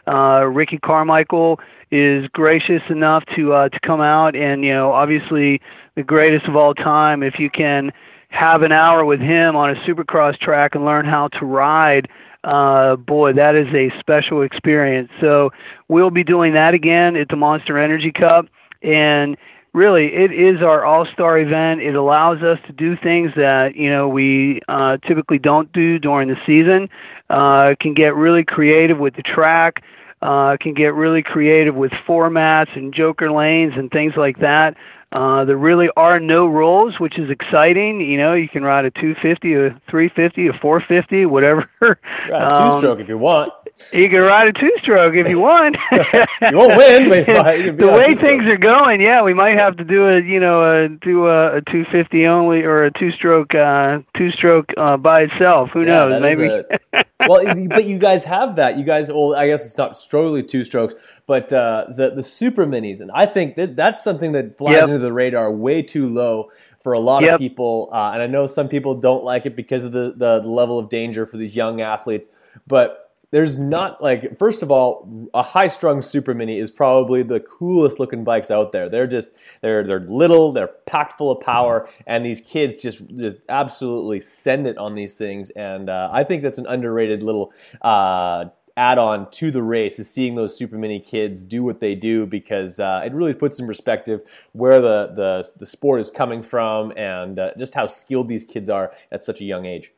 Uh, 0.07 0.45
Ricky 0.45 0.77
Carmichael 0.77 1.59
is 1.91 2.27
gracious 2.33 2.81
enough 2.89 3.23
to 3.35 3.53
uh, 3.53 3.69
to 3.69 3.79
come 3.79 4.01
out 4.01 4.35
and 4.35 4.63
you 4.63 4.73
know 4.73 4.91
obviously 4.91 5.61
the 5.95 6.03
greatest 6.03 6.47
of 6.47 6.55
all 6.55 6.73
time. 6.73 7.23
If 7.23 7.35
you 7.39 7.49
can 7.49 7.91
have 8.29 8.61
an 8.61 8.71
hour 8.71 9.03
with 9.03 9.19
him 9.19 9.55
on 9.55 9.71
a 9.71 9.75
supercross 9.87 10.37
track 10.39 10.75
and 10.75 10.85
learn 10.85 11.05
how 11.05 11.29
to 11.29 11.45
ride, 11.45 12.07
uh, 12.43 12.95
boy, 12.95 13.33
that 13.33 13.55
is 13.55 13.67
a 13.73 13.91
special 13.99 14.43
experience. 14.43 15.09
So 15.19 15.49
we'll 15.87 16.11
be 16.11 16.23
doing 16.23 16.53
that 16.53 16.73
again 16.73 17.15
at 17.15 17.27
the 17.27 17.35
Monster 17.35 17.77
Energy 17.77 18.11
Cup, 18.11 18.45
and 18.81 19.35
really, 19.73 20.05
it 20.05 20.31
is 20.31 20.61
our 20.61 20.85
all-star 20.85 21.39
event. 21.39 21.81
It 21.81 21.95
allows 21.95 22.41
us 22.41 22.57
to 22.67 22.73
do 22.73 22.95
things 22.95 23.31
that 23.35 23.75
you 23.75 23.89
know 23.89 24.07
we 24.07 24.61
uh, 24.67 24.97
typically 25.07 25.39
don't 25.39 25.71
do 25.71 25.99
during 25.99 26.27
the 26.27 26.37
season. 26.45 26.89
Uh, 27.29 27.75
can 27.79 27.93
get 27.93 28.15
really 28.15 28.43
creative 28.43 28.97
with 28.97 29.15
the 29.15 29.23
track. 29.23 29.83
Uh, 30.21 30.57
can 30.59 30.73
get 30.73 30.93
really 30.93 31.23
creative 31.23 31.75
with 31.75 31.91
formats 32.07 32.75
and 32.75 32.93
joker 32.93 33.31
lanes 33.31 33.73
and 33.77 33.89
things 33.89 34.13
like 34.17 34.39
that. 34.39 34.75
Uh, 35.11 35.43
there 35.45 35.57
really 35.57 35.87
are 35.97 36.19
no 36.19 36.45
rules, 36.45 36.99
which 36.99 37.17
is 37.17 37.31
exciting. 37.31 37.99
You 37.99 38.17
know, 38.17 38.33
you 38.33 38.47
can 38.47 38.63
ride 38.63 38.85
a 38.85 38.91
250, 38.91 39.53
a 39.53 39.81
350, 39.89 40.47
a 40.47 40.53
450, 40.61 41.25
whatever. 41.25 41.69
Right, 41.81 42.71
two 42.71 42.77
stroke 42.77 42.97
um, 42.97 43.01
if 43.01 43.09
you 43.09 43.17
want. 43.17 43.51
You 43.91 44.07
can 44.09 44.21
ride 44.21 44.47
a 44.47 44.53
two-stroke 44.53 45.15
if 45.15 45.27
you 45.29 45.39
want. 45.39 45.75
you 45.91 46.57
won't 46.57 46.77
win, 46.77 47.09
but 47.09 47.25
the 47.77 47.91
way 47.91 48.13
things 48.13 48.43
are 48.45 48.57
going, 48.57 49.01
yeah, 49.01 49.23
we 49.23 49.33
might 49.33 49.59
have 49.59 49.77
to 49.77 49.83
do 49.83 50.07
a 50.07 50.21
you 50.21 50.39
know 50.39 50.85
a, 50.85 50.89
do 50.89 51.27
a, 51.27 51.57
a 51.57 51.61
250 51.61 52.27
only 52.27 52.61
or 52.61 52.83
a 52.83 52.91
two-stroke 52.91 53.55
uh, 53.55 53.99
two-stroke 54.15 54.69
uh, 54.77 54.97
by 54.97 55.21
itself. 55.21 55.69
Who 55.73 55.85
yeah, 55.85 55.99
knows? 55.99 56.21
Maybe. 56.21 56.47
A, 56.47 57.05
well, 57.27 57.43
but 57.67 57.85
you 57.85 57.97
guys 57.97 58.23
have 58.25 58.57
that. 58.57 58.77
You 58.77 58.83
guys, 58.83 59.07
well, 59.07 59.35
I 59.35 59.47
guess 59.47 59.65
it's 59.65 59.77
not 59.77 59.97
strictly 59.97 60.43
two 60.43 60.63
strokes, 60.63 60.93
but 61.25 61.51
uh, 61.51 61.85
the 61.95 62.11
the 62.11 62.23
super 62.23 62.67
minis, 62.67 63.01
and 63.01 63.09
I 63.11 63.25
think 63.25 63.55
that 63.55 63.75
that's 63.75 64.03
something 64.03 64.33
that 64.33 64.57
flies 64.57 64.75
yep. 64.75 64.83
under 64.83 64.99
the 64.99 65.11
radar 65.11 65.51
way 65.51 65.81
too 65.81 66.07
low 66.07 66.51
for 66.83 66.93
a 66.93 66.99
lot 66.99 67.23
yep. 67.23 67.33
of 67.33 67.39
people. 67.39 67.89
Uh, 67.91 68.11
and 68.13 68.21
I 68.21 68.27
know 68.27 68.45
some 68.45 68.67
people 68.67 68.95
don't 68.95 69.23
like 69.23 69.45
it 69.45 69.55
because 69.55 69.85
of 69.85 69.91
the 69.93 70.13
the 70.15 70.47
level 70.47 70.77
of 70.77 70.89
danger 70.89 71.25
for 71.25 71.37
these 71.37 71.55
young 71.55 71.81
athletes, 71.81 72.27
but 72.67 73.08
there's 73.31 73.57
not 73.57 74.01
like 74.01 74.37
first 74.39 74.63
of 74.63 74.71
all 74.71 75.29
a 75.33 75.43
high 75.43 75.67
strung 75.67 76.01
super 76.01 76.33
mini 76.33 76.59
is 76.59 76.71
probably 76.71 77.23
the 77.23 77.39
coolest 77.41 77.99
looking 77.99 78.23
bikes 78.23 78.49
out 78.51 78.71
there. 78.71 78.89
They're 78.89 79.07
just 79.07 79.29
they're 79.61 79.83
they're 79.83 80.01
little 80.01 80.51
they're 80.51 80.67
packed 80.85 81.17
full 81.17 81.31
of 81.31 81.39
power 81.39 81.89
and 82.07 82.25
these 82.25 82.41
kids 82.41 82.75
just 82.75 83.01
just 83.17 83.37
absolutely 83.49 84.19
send 84.19 84.67
it 84.67 84.77
on 84.77 84.95
these 84.95 85.15
things 85.15 85.49
and 85.51 85.89
uh, 85.89 86.09
i 86.11 86.23
think 86.23 86.43
that's 86.43 86.57
an 86.57 86.65
underrated 86.67 87.23
little 87.23 87.53
uh, 87.81 88.45
add-on 88.77 89.29
to 89.31 89.51
the 89.51 89.61
race 89.61 89.99
is 89.99 90.09
seeing 90.09 90.35
those 90.35 90.55
super 90.55 90.77
mini 90.77 90.99
kids 90.99 91.43
do 91.43 91.63
what 91.63 91.81
they 91.81 91.95
do 91.95 92.25
because 92.25 92.79
uh, 92.79 93.01
it 93.05 93.13
really 93.13 93.33
puts 93.33 93.59
in 93.59 93.67
perspective 93.67 94.21
where 94.53 94.79
the, 94.79 95.11
the, 95.15 95.51
the 95.57 95.65
sport 95.65 95.99
is 95.99 96.09
coming 96.09 96.41
from 96.41 96.93
and 96.97 97.39
uh, 97.39 97.51
just 97.57 97.73
how 97.73 97.85
skilled 97.85 98.29
these 98.29 98.45
kids 98.45 98.69
are 98.69 98.93
at 99.11 99.21
such 99.21 99.41
a 99.41 99.43
young 99.43 99.65
age 99.65 99.91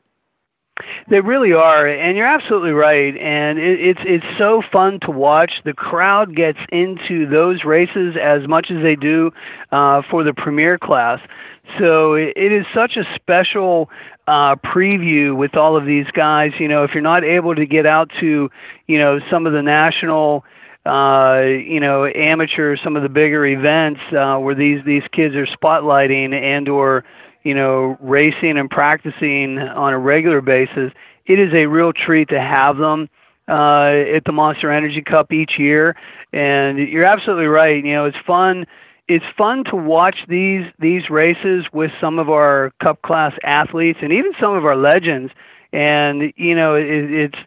they 1.08 1.20
really 1.20 1.52
are, 1.52 1.86
and 1.86 2.16
you're 2.16 2.26
absolutely 2.26 2.72
right. 2.72 3.16
And 3.16 3.58
it, 3.58 3.80
it's 3.80 4.00
it's 4.04 4.38
so 4.38 4.62
fun 4.72 5.00
to 5.02 5.10
watch. 5.10 5.52
The 5.64 5.72
crowd 5.72 6.34
gets 6.36 6.58
into 6.70 7.28
those 7.28 7.64
races 7.64 8.16
as 8.20 8.46
much 8.48 8.68
as 8.70 8.82
they 8.82 8.96
do 8.96 9.30
uh, 9.70 10.02
for 10.10 10.24
the 10.24 10.32
premier 10.34 10.78
class. 10.78 11.20
So 11.78 12.14
it, 12.14 12.32
it 12.36 12.52
is 12.52 12.66
such 12.74 12.96
a 12.96 13.04
special 13.16 13.88
uh, 14.26 14.56
preview 14.56 15.36
with 15.36 15.56
all 15.56 15.76
of 15.76 15.86
these 15.86 16.06
guys. 16.12 16.52
You 16.58 16.68
know, 16.68 16.84
if 16.84 16.90
you're 16.94 17.02
not 17.02 17.24
able 17.24 17.54
to 17.54 17.66
get 17.66 17.86
out 17.86 18.10
to, 18.20 18.50
you 18.86 18.98
know, 18.98 19.20
some 19.30 19.46
of 19.46 19.52
the 19.52 19.62
national 19.62 20.44
uh, 20.84 21.42
you 21.42 21.78
know, 21.78 22.06
amateur, 22.06 22.76
some 22.82 22.96
of 22.96 23.04
the 23.04 23.08
bigger 23.08 23.46
events 23.46 24.00
uh, 24.12 24.36
where 24.38 24.54
these 24.54 24.84
these 24.84 25.04
kids 25.12 25.34
are 25.36 25.46
spotlighting 25.46 26.34
and 26.34 26.68
or 26.68 27.04
you 27.42 27.54
know, 27.54 27.96
racing 28.00 28.58
and 28.58 28.70
practicing 28.70 29.58
on 29.58 29.92
a 29.92 29.98
regular 29.98 30.40
basis, 30.40 30.92
it 31.26 31.38
is 31.38 31.52
a 31.52 31.66
real 31.66 31.92
treat 31.92 32.28
to 32.28 32.40
have 32.40 32.76
them 32.76 33.08
uh, 33.48 34.16
at 34.16 34.24
the 34.24 34.32
Monster 34.32 34.70
Energy 34.70 35.02
Cup 35.02 35.32
each 35.32 35.58
year. 35.58 35.96
And 36.32 36.78
you're 36.78 37.06
absolutely 37.06 37.46
right. 37.46 37.84
You 37.84 37.92
know, 37.92 38.04
it's 38.06 38.16
fun. 38.26 38.66
It's 39.08 39.24
fun 39.36 39.64
to 39.64 39.76
watch 39.76 40.16
these 40.28 40.64
these 40.78 41.10
races 41.10 41.64
with 41.72 41.90
some 42.00 42.18
of 42.18 42.30
our 42.30 42.72
Cup 42.82 43.02
class 43.02 43.32
athletes 43.44 43.98
and 44.00 44.12
even 44.12 44.32
some 44.40 44.54
of 44.54 44.64
our 44.64 44.76
legends. 44.76 45.32
And 45.72 46.32
you 46.36 46.54
know, 46.54 46.76
it, 46.76 46.86
it's 46.86 47.38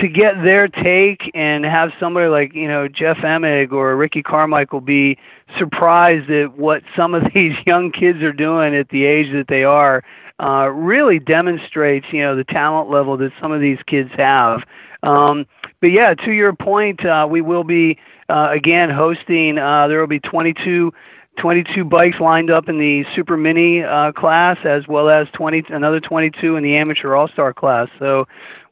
to 0.00 0.08
get 0.08 0.34
their 0.44 0.68
take 0.68 1.20
and 1.34 1.64
have 1.64 1.90
somebody 1.98 2.28
like 2.28 2.54
you 2.54 2.68
know 2.68 2.88
Jeff 2.88 3.16
Emig 3.18 3.72
or 3.72 3.96
Ricky 3.96 4.22
Carmichael 4.22 4.80
be 4.80 5.16
surprised 5.58 6.30
at 6.30 6.56
what 6.56 6.82
some 6.96 7.14
of 7.14 7.22
these 7.34 7.52
young 7.66 7.92
kids 7.92 8.22
are 8.22 8.32
doing 8.32 8.74
at 8.74 8.88
the 8.88 9.04
age 9.04 9.32
that 9.32 9.46
they 9.48 9.64
are 9.64 10.02
uh, 10.38 10.68
really 10.68 11.18
demonstrates 11.18 12.06
you 12.12 12.22
know 12.22 12.36
the 12.36 12.44
talent 12.44 12.90
level 12.90 13.16
that 13.16 13.30
some 13.40 13.52
of 13.52 13.60
these 13.60 13.78
kids 13.86 14.10
have. 14.16 14.60
Um, 15.02 15.46
but 15.80 15.92
yeah, 15.92 16.14
to 16.14 16.30
your 16.30 16.54
point, 16.54 17.04
uh, 17.04 17.26
we 17.30 17.40
will 17.40 17.64
be 17.64 17.98
uh, 18.28 18.50
again 18.50 18.90
hosting. 18.90 19.58
Uh, 19.58 19.88
there 19.88 20.00
will 20.00 20.06
be 20.06 20.20
22 20.20 20.92
22 21.40 21.84
bikes 21.84 22.16
lined 22.18 22.50
up 22.50 22.68
in 22.68 22.78
the 22.78 23.04
super 23.14 23.36
mini 23.36 23.82
uh, 23.82 24.12
class 24.12 24.56
as 24.64 24.82
well 24.88 25.10
as 25.10 25.26
20 25.34 25.64
another 25.68 26.00
22 26.00 26.56
in 26.56 26.62
the 26.62 26.76
amateur 26.76 27.14
all 27.14 27.28
star 27.28 27.52
class 27.52 27.88
so 27.98 28.24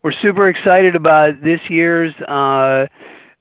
we're 0.05 0.13
super 0.23 0.51
excited 0.51 0.95
about 0.95 1.43
this 1.43 1.61
year's 1.71 2.15
uh, 2.29 2.87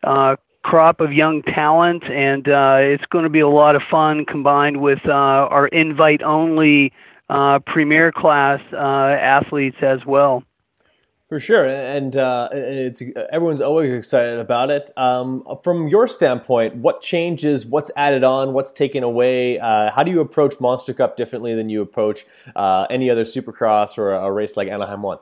uh, 0.01 0.37
crop 0.63 1.01
of 1.01 1.11
young 1.11 1.41
talent, 1.41 2.03
and 2.05 2.47
uh, 2.47 2.77
it's 2.79 3.03
going 3.11 3.25
to 3.25 3.29
be 3.29 3.41
a 3.41 3.49
lot 3.49 3.75
of 3.75 3.81
fun 3.91 4.23
combined 4.25 4.81
with 4.81 4.99
uh, 5.05 5.11
our 5.11 5.67
invite 5.67 6.23
only 6.23 6.93
uh, 7.29 7.59
premier 7.65 8.13
class 8.13 8.61
uh, 8.71 8.77
athletes 8.77 9.75
as 9.81 9.99
well. 10.07 10.43
For 11.27 11.39
sure, 11.39 11.65
and 11.65 12.15
uh, 12.15 12.47
it's 12.53 13.01
everyone's 13.31 13.59
always 13.59 13.91
excited 13.91 14.39
about 14.39 14.69
it. 14.69 14.91
Um, 14.95 15.43
from 15.63 15.89
your 15.89 16.07
standpoint, 16.07 16.75
what 16.75 17.01
changes? 17.01 17.65
What's 17.65 17.91
added 17.97 18.23
on? 18.23 18.53
What's 18.53 18.71
taken 18.71 19.03
away? 19.03 19.59
Uh, 19.59 19.91
how 19.91 20.03
do 20.03 20.11
you 20.11 20.21
approach 20.21 20.59
Monster 20.61 20.93
Cup 20.93 21.17
differently 21.17 21.55
than 21.55 21.69
you 21.69 21.81
approach 21.81 22.25
uh, 22.55 22.85
any 22.89 23.09
other 23.09 23.23
Supercross 23.23 23.97
or 23.97 24.13
a 24.13 24.31
race 24.31 24.55
like 24.55 24.69
Anaheim 24.69 25.01
One? 25.01 25.17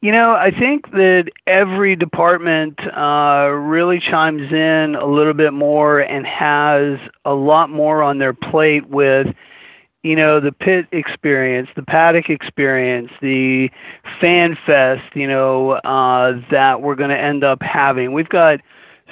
You 0.00 0.12
know, 0.12 0.32
I 0.32 0.50
think 0.50 0.90
that 0.92 1.24
every 1.46 1.96
department 1.96 2.78
uh, 2.80 3.48
really 3.50 4.00
chimes 4.00 4.52
in 4.52 4.94
a 4.94 5.06
little 5.06 5.34
bit 5.34 5.52
more 5.52 5.98
and 5.98 6.26
has 6.26 6.98
a 7.24 7.32
lot 7.32 7.70
more 7.70 8.02
on 8.02 8.18
their 8.18 8.32
plate 8.32 8.88
with, 8.88 9.26
you 10.02 10.16
know, 10.16 10.40
the 10.40 10.52
pit 10.52 10.86
experience, 10.92 11.68
the 11.74 11.82
paddock 11.82 12.30
experience, 12.30 13.10
the 13.20 13.70
fan 14.20 14.56
fest, 14.66 15.14
you 15.14 15.26
know, 15.26 15.72
uh, 15.72 16.40
that 16.50 16.80
we're 16.80 16.94
going 16.94 17.10
to 17.10 17.18
end 17.18 17.42
up 17.42 17.58
having. 17.60 18.12
We've 18.12 18.28
got 18.28 18.60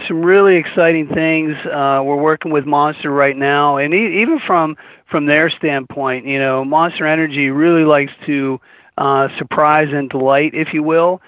some 0.07 0.23
really 0.23 0.57
exciting 0.57 1.09
things. 1.09 1.55
Uh, 1.65 2.01
we're 2.05 2.21
working 2.21 2.53
with 2.53 2.67
Monster 2.67 3.11
right 3.11 3.37
now, 3.37 3.79
and 3.79 3.95
e- 3.95 4.21
even 4.23 4.41
from 4.47 4.77
from 5.11 5.27
their 5.27 5.49
standpoint, 5.51 6.27
you 6.27 6.39
know, 6.39 6.65
Monster 6.65 7.07
Energy 7.07 7.51
really 7.51 7.85
likes 7.85 8.13
to 8.27 8.61
uh, 8.99 9.29
surprise 9.39 9.89
and 9.93 10.09
delight, 10.11 10.53
if 10.55 10.69
you 10.73 10.83
will. 10.83 11.21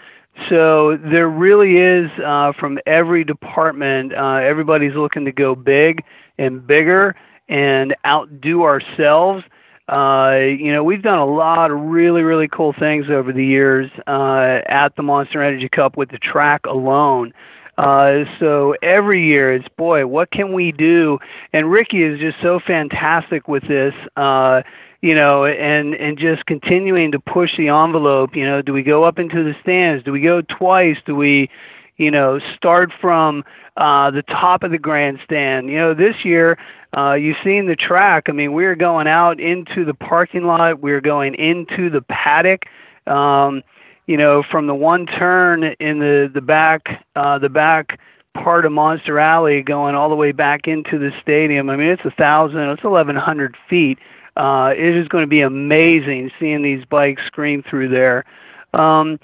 So 0.51 0.97
there 0.97 1.29
really 1.29 1.75
is, 1.75 2.11
uh, 2.25 2.53
from 2.59 2.79
every 2.87 3.25
department, 3.25 4.15
uh, 4.15 4.37
everybody's 4.37 4.95
looking 4.95 5.25
to 5.25 5.33
go 5.33 5.55
big 5.55 6.05
and 6.39 6.65
bigger 6.67 7.17
and 7.49 7.95
outdo 8.07 8.63
ourselves. 8.63 9.43
Uh, 9.89 10.37
you 10.59 10.73
know, 10.73 10.85
we've 10.85 11.03
done 11.03 11.19
a 11.19 11.27
lot 11.27 11.71
of 11.71 11.81
really, 11.81 12.23
really 12.23 12.47
cool 12.47 12.75
things 12.79 13.07
over 13.11 13.33
the 13.33 13.45
years 13.45 13.91
uh, 14.07 14.61
at 14.67 14.95
the 14.97 15.03
Monster 15.03 15.43
Energy 15.43 15.69
Cup 15.69 15.97
with 15.97 16.11
the 16.11 16.19
track 16.19 16.67
alone. 16.67 17.33
Uh, 17.79 18.25
so 18.39 18.75
every 18.83 19.29
year 19.31 19.55
it's 19.55 19.69
boy, 19.77 20.07
what 20.07 20.31
can 20.31 20.53
we 20.53 20.73
do? 20.73 21.19
And 21.53 21.71
Ricky 21.71 22.03
is 22.03 22.19
just 22.19 22.37
so 22.43 22.61
fantastic 22.67 23.49
with 23.49 23.63
this. 23.63 23.95
Uh, 24.17 24.63
you 25.01 25.15
know, 25.15 25.45
and 25.45 25.95
and 25.95 26.19
just 26.19 26.45
continuing 26.47 27.13
to 27.13 27.21
push 27.21 27.51
the 27.57 27.69
envelope. 27.69 28.31
You 28.35 28.47
know, 28.47 28.63
do 28.63 28.73
we 28.73 28.83
go 28.83 29.05
up 29.05 29.19
into 29.19 29.45
the 29.45 29.55
stands? 29.63 30.05
Do 30.05 30.13
we 30.13 30.21
go 30.21 30.43
twice? 30.43 30.97
Do 31.07 31.15
we, 31.15 31.51
you 31.97 32.11
know, 32.11 32.41
start 32.57 32.91
from 33.01 33.45
uh, 33.77 34.11
the 34.11 34.23
top 34.23 34.63
of 34.65 34.71
the 34.71 34.79
grandstand? 34.79 35.69
You 35.69 35.79
know, 35.79 35.95
this 35.95 36.17
year 36.25 36.59
uh, 36.97 37.15
you've 37.15 37.37
seen 37.45 37.67
the 37.67 37.77
track. 37.77 38.25
I 38.29 38.33
mean, 38.33 38.53
we're 38.53 38.75
going 38.75 39.07
out 39.07 39.41
into 39.41 39.85
the 39.85 39.95
parking 39.95 40.45
lot. 40.45 40.81
We're 40.81 41.01
going 41.01 41.35
into 41.35 41.91
the 41.91 42.03
paddock. 42.03 42.63
Um, 43.07 43.63
you 44.07 44.17
know, 44.17 44.43
from 44.51 44.67
the 44.67 44.75
one 44.75 45.07
turn 45.07 45.63
in 45.63 45.99
the 45.99 46.31
the 46.33 46.41
back 46.41 46.83
uh, 47.15 47.39
the 47.39 47.51
back 47.51 48.01
part 48.35 48.65
of 48.65 48.73
Monster 48.73 49.19
Alley 49.19 49.63
going 49.63 49.95
all 49.95 50.09
the 50.09 50.17
way 50.17 50.33
back 50.33 50.63
into 50.67 50.99
the 50.99 51.11
stadium. 51.23 51.71
I 51.71 51.77
mean, 51.77 51.89
it's 51.89 52.05
a 52.05 52.11
thousand, 52.11 52.59
it's 52.59 52.85
eleven 52.85 53.17
hundred 53.17 53.55
feet. 53.69 53.99
Uh, 54.39 54.71
it 54.71 54.97
is 54.97 55.09
going 55.09 55.25
to 55.25 55.29
be 55.29 55.41
amazing 55.43 56.31
seeing 56.39 56.63
these 56.63 56.85
bikes 56.85 57.21
scream 57.27 57.65
through 57.69 57.89
there. 57.89 58.25
Um, 58.73 59.19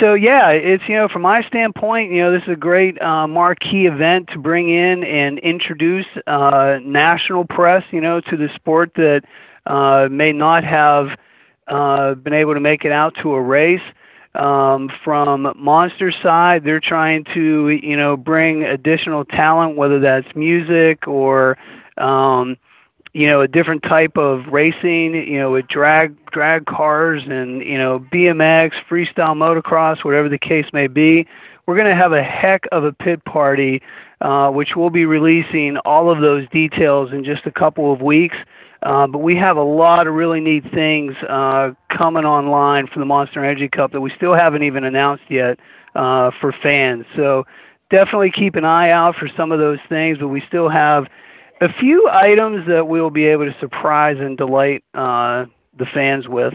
so 0.00 0.14
yeah, 0.14 0.50
it's 0.52 0.84
you 0.88 0.96
know 0.96 1.08
from 1.08 1.22
my 1.22 1.42
standpoint, 1.48 2.12
you 2.12 2.22
know 2.22 2.32
this 2.32 2.42
is 2.46 2.52
a 2.52 2.56
great 2.56 3.00
uh, 3.02 3.26
marquee 3.26 3.86
event 3.86 4.28
to 4.32 4.38
bring 4.38 4.70
in 4.70 5.04
and 5.04 5.38
introduce 5.40 6.06
uh, 6.26 6.78
national 6.82 7.44
press, 7.44 7.82
you 7.90 8.00
know, 8.00 8.20
to 8.20 8.36
the 8.36 8.48
sport 8.54 8.92
that 8.94 9.22
uh, 9.66 10.08
may 10.10 10.32
not 10.32 10.64
have 10.64 11.08
uh, 11.66 12.14
been 12.14 12.32
able 12.32 12.54
to 12.54 12.60
make 12.60 12.84
it 12.84 12.92
out 12.92 13.14
to 13.22 13.32
a 13.34 13.40
race. 13.40 13.82
Um, 14.34 14.88
from 15.04 15.52
Monster 15.58 16.10
side, 16.22 16.62
they're 16.64 16.80
trying 16.80 17.24
to 17.34 17.68
you 17.68 17.96
know 17.96 18.16
bring 18.16 18.62
additional 18.62 19.24
talent, 19.24 19.76
whether 19.76 20.00
that's 20.00 20.28
music 20.34 21.06
or 21.06 21.58
um, 21.98 22.56
you 23.12 23.30
know 23.30 23.40
a 23.40 23.48
different 23.48 23.82
type 23.82 24.16
of 24.16 24.46
racing 24.50 25.14
you 25.14 25.38
know 25.38 25.52
with 25.52 25.66
drag 25.68 26.16
drag 26.30 26.64
cars 26.66 27.22
and 27.26 27.60
you 27.62 27.78
know 27.78 27.98
BMX 28.12 28.70
freestyle 28.90 29.36
motocross 29.36 30.04
whatever 30.04 30.28
the 30.28 30.38
case 30.38 30.66
may 30.72 30.86
be 30.86 31.26
we're 31.66 31.76
going 31.76 31.94
to 31.94 32.00
have 32.00 32.12
a 32.12 32.22
heck 32.22 32.62
of 32.72 32.84
a 32.84 32.92
pit 32.92 33.24
party 33.24 33.82
uh, 34.20 34.50
which 34.50 34.70
we'll 34.76 34.90
be 34.90 35.04
releasing 35.04 35.76
all 35.84 36.10
of 36.10 36.20
those 36.20 36.48
details 36.50 37.10
in 37.12 37.24
just 37.24 37.46
a 37.46 37.52
couple 37.52 37.92
of 37.92 38.00
weeks 38.00 38.36
uh, 38.82 39.06
but 39.06 39.18
we 39.18 39.36
have 39.36 39.56
a 39.56 39.62
lot 39.62 40.06
of 40.06 40.14
really 40.14 40.40
neat 40.40 40.64
things 40.74 41.14
uh, 41.28 41.70
coming 41.96 42.24
online 42.24 42.88
for 42.92 42.98
the 42.98 43.04
Monster 43.04 43.44
Energy 43.44 43.68
Cup 43.68 43.92
that 43.92 44.00
we 44.00 44.10
still 44.16 44.34
haven't 44.34 44.64
even 44.64 44.82
announced 44.84 45.22
yet 45.28 45.58
uh, 45.94 46.32
for 46.40 46.52
fans. 46.62 47.04
So 47.14 47.44
definitely 47.90 48.32
keep 48.36 48.56
an 48.56 48.64
eye 48.64 48.90
out 48.90 49.14
for 49.20 49.28
some 49.36 49.52
of 49.52 49.60
those 49.60 49.78
things. 49.88 50.18
But 50.18 50.28
we 50.28 50.42
still 50.48 50.68
have 50.68 51.04
a 51.62 51.68
few 51.78 52.08
items 52.12 52.66
that 52.66 52.88
we'll 52.88 53.10
be 53.10 53.26
able 53.26 53.44
to 53.44 53.54
surprise 53.60 54.16
and 54.18 54.36
delight 54.36 54.82
uh, 54.94 55.46
the 55.78 55.86
fans 55.94 56.26
with. 56.28 56.54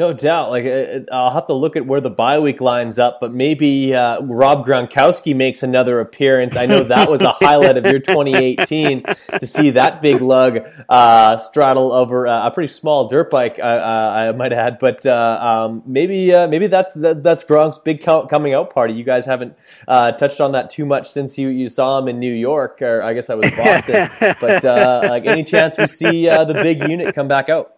No 0.00 0.14
doubt. 0.14 0.48
Like 0.48 0.64
uh, 0.64 1.00
I'll 1.12 1.30
have 1.30 1.46
to 1.48 1.52
look 1.52 1.76
at 1.76 1.84
where 1.84 2.00
the 2.00 2.08
bye 2.08 2.38
week 2.38 2.62
lines 2.62 2.98
up, 2.98 3.18
but 3.20 3.34
maybe 3.34 3.94
uh, 3.94 4.22
Rob 4.22 4.66
Gronkowski 4.66 5.36
makes 5.36 5.62
another 5.62 6.00
appearance. 6.00 6.56
I 6.56 6.64
know 6.64 6.84
that 6.84 7.10
was 7.10 7.20
a 7.20 7.32
highlight 7.38 7.76
of 7.76 7.84
your 7.84 7.98
2018 7.98 9.02
to 9.38 9.46
see 9.46 9.72
that 9.72 10.00
big 10.00 10.22
lug 10.22 10.60
uh, 10.88 11.36
straddle 11.36 11.92
over 11.92 12.26
uh, 12.26 12.46
a 12.46 12.50
pretty 12.50 12.72
small 12.72 13.08
dirt 13.08 13.30
bike. 13.30 13.58
Uh, 13.58 13.62
uh, 13.62 14.30
I 14.30 14.32
might 14.32 14.54
add, 14.54 14.78
but 14.78 15.04
um, 15.04 15.82
maybe 15.84 16.28
maybe 16.48 16.66
that's 16.66 16.94
that, 16.94 17.22
that's 17.22 17.44
Gronk's 17.44 17.76
big 17.76 18.02
coming 18.02 18.54
out 18.54 18.72
party. 18.72 18.94
You 18.94 19.04
guys 19.04 19.26
haven't 19.26 19.54
touched 19.86 20.40
on 20.40 20.52
that 20.52 20.70
too 20.70 20.86
much 20.86 21.10
since 21.10 21.36
you, 21.36 21.50
you 21.50 21.68
saw 21.68 21.98
him 21.98 22.08
in 22.08 22.18
New 22.18 22.32
York, 22.32 22.80
or 22.80 23.02
I 23.02 23.12
guess 23.12 23.26
that 23.26 23.36
was 23.36 23.50
Boston. 23.54 24.08
but 24.40 24.64
like 24.64 25.26
any 25.26 25.44
chance 25.44 25.76
we 25.76 25.86
see 25.86 26.24
the 26.24 26.58
big 26.62 26.80
unit 26.88 27.14
come 27.14 27.28
back 27.28 27.50
out? 27.50 27.74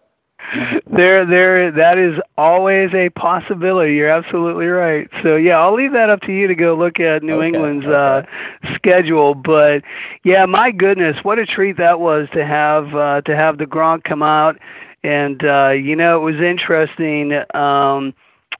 There 0.85 1.25
there 1.25 1.71
that 1.71 1.97
is 1.97 2.19
always 2.37 2.89
a 2.93 3.09
possibility. 3.09 3.95
You're 3.95 4.11
absolutely 4.11 4.67
right. 4.67 5.07
So 5.23 5.35
yeah 5.35 5.59
i'll 5.59 5.75
leave 5.75 5.93
that 5.93 6.09
up 6.09 6.21
to 6.21 6.31
you 6.31 6.47
to 6.47 6.55
go 6.55 6.75
look 6.75 6.99
at 6.99 7.23
new 7.23 7.37
okay, 7.37 7.47
england's 7.47 7.85
okay. 7.85 8.27
uh 8.63 8.75
schedule. 8.75 9.35
But 9.35 9.83
yeah 10.23 10.45
my 10.45 10.71
goodness 10.71 11.15
what 11.23 11.39
a 11.39 11.45
treat 11.45 11.77
that 11.77 11.99
was 11.99 12.27
to 12.33 12.45
have 12.45 12.93
uh 12.93 13.21
to 13.21 13.35
have 13.35 13.57
the 13.57 13.65
gronk 13.65 14.03
come 14.03 14.23
out. 14.23 14.57
And 15.03 15.43
uh 15.43 15.71
you 15.71 15.95
know 15.95 16.17
it 16.17 16.31
was 16.31 16.35
interesting 16.35 17.33
um 17.53 18.13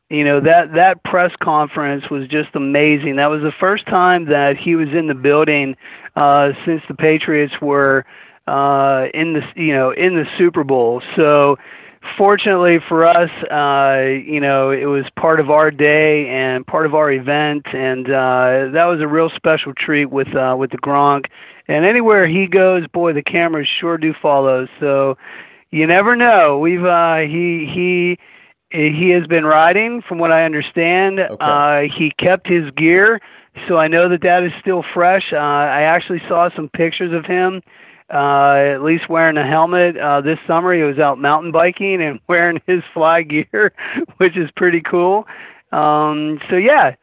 you 0.10 0.24
know 0.24 0.40
that 0.42 0.74
that 0.75 1.04
press 1.04 1.32
conference 1.42 2.04
was 2.10 2.28
just 2.28 2.56
amazing. 2.56 3.18
That 3.18 3.30
was 3.30 3.42
the 3.42 3.54
first 3.60 3.86
time 3.88 4.25
that 4.25 4.56
he 4.58 4.75
was 4.75 4.90
in 4.90 5.08
the 5.08 5.16
building 5.16 5.75
uh 6.16 6.50
since 6.66 6.82
the 6.88 6.96
patriots 6.96 7.54
were 7.62 8.06
uh, 8.48 9.06
in 9.13 9.34
the 9.34 9.42
you 9.55 9.74
know 9.74 9.92
in 9.92 10.16
the 10.16 10.25
Super 10.38 10.64
Bowl. 10.64 11.01
So 11.16 11.57
fortunately 12.18 12.77
for 12.87 13.05
us, 13.05 13.29
uh, 13.50 14.09
you 14.25 14.39
know, 14.39 14.72
it 14.72 14.85
was 14.85 15.05
part 15.20 15.39
of 15.39 15.50
our 15.50 15.72
day 15.72 16.27
and 16.29 16.66
part 16.66 16.85
of 16.85 16.94
our 16.96 17.11
event, 17.11 17.66
and 17.74 18.07
uh, 18.07 18.72
that 18.74 18.87
was 18.87 19.00
a 19.01 19.07
real 19.07 19.29
special 19.35 19.74
treat 19.74 20.05
with 20.05 20.33
uh, 20.35 20.55
with 20.57 20.72
the 20.72 20.77
Gronk. 20.77 21.25
And 21.68 21.85
anywhere 21.85 22.27
he 22.27 22.48
goes, 22.48 22.85
boy, 22.87 23.13
the 23.13 23.24
cameras 23.24 23.68
sure 23.79 23.98
do 23.98 24.13
follow. 24.22 24.68
So 24.79 25.18
you 25.72 25.87
never 25.87 26.16
know. 26.16 26.59
We've 26.59 26.83
uh, 26.83 27.20
he 27.20 27.70
he 27.74 28.18
he 28.70 29.09
has 29.11 29.27
been 29.27 29.46
riding, 29.46 30.01
from 30.07 30.18
what 30.18 30.31
I 30.31 30.46
understand. 30.46 31.20
Okay. 31.20 31.35
Uh, 31.39 31.81
he 31.98 32.11
kept 32.18 32.48
his 32.48 32.70
gear, 32.72 33.20
so 33.68 33.77
I 33.77 33.87
know 33.87 34.09
that 34.09 34.22
that 34.24 34.44
is 34.44 34.51
still 34.61 34.83
fresh. 34.94 35.31
Uh, 35.31 35.37
I 35.37 35.83
actually 35.83 36.22
saw 36.27 36.50
some 36.55 36.70
pictures 36.70 37.13
of 37.13 37.25
him 37.25 37.61
uh, 38.11 38.75
at 38.75 38.83
least 38.83 39.09
wearing 39.09 39.37
a 39.37 39.46
helmet. 39.46 39.98
Uh, 39.98 40.22
this 40.22 40.39
summer, 40.48 40.74
he 40.74 40.81
was 40.83 41.00
out 41.00 41.20
mountain 41.20 41.51
biking 41.51 42.01
and 42.01 42.20
wearing 42.27 42.61
his 42.66 42.81
fly 42.94 43.24
gear, 43.24 43.74
which 44.18 44.37
is 44.37 44.50
pretty 44.55 44.81
cool. 44.81 45.25
Um, 45.72 46.39
so 46.50 46.55
yeah, 46.55 46.96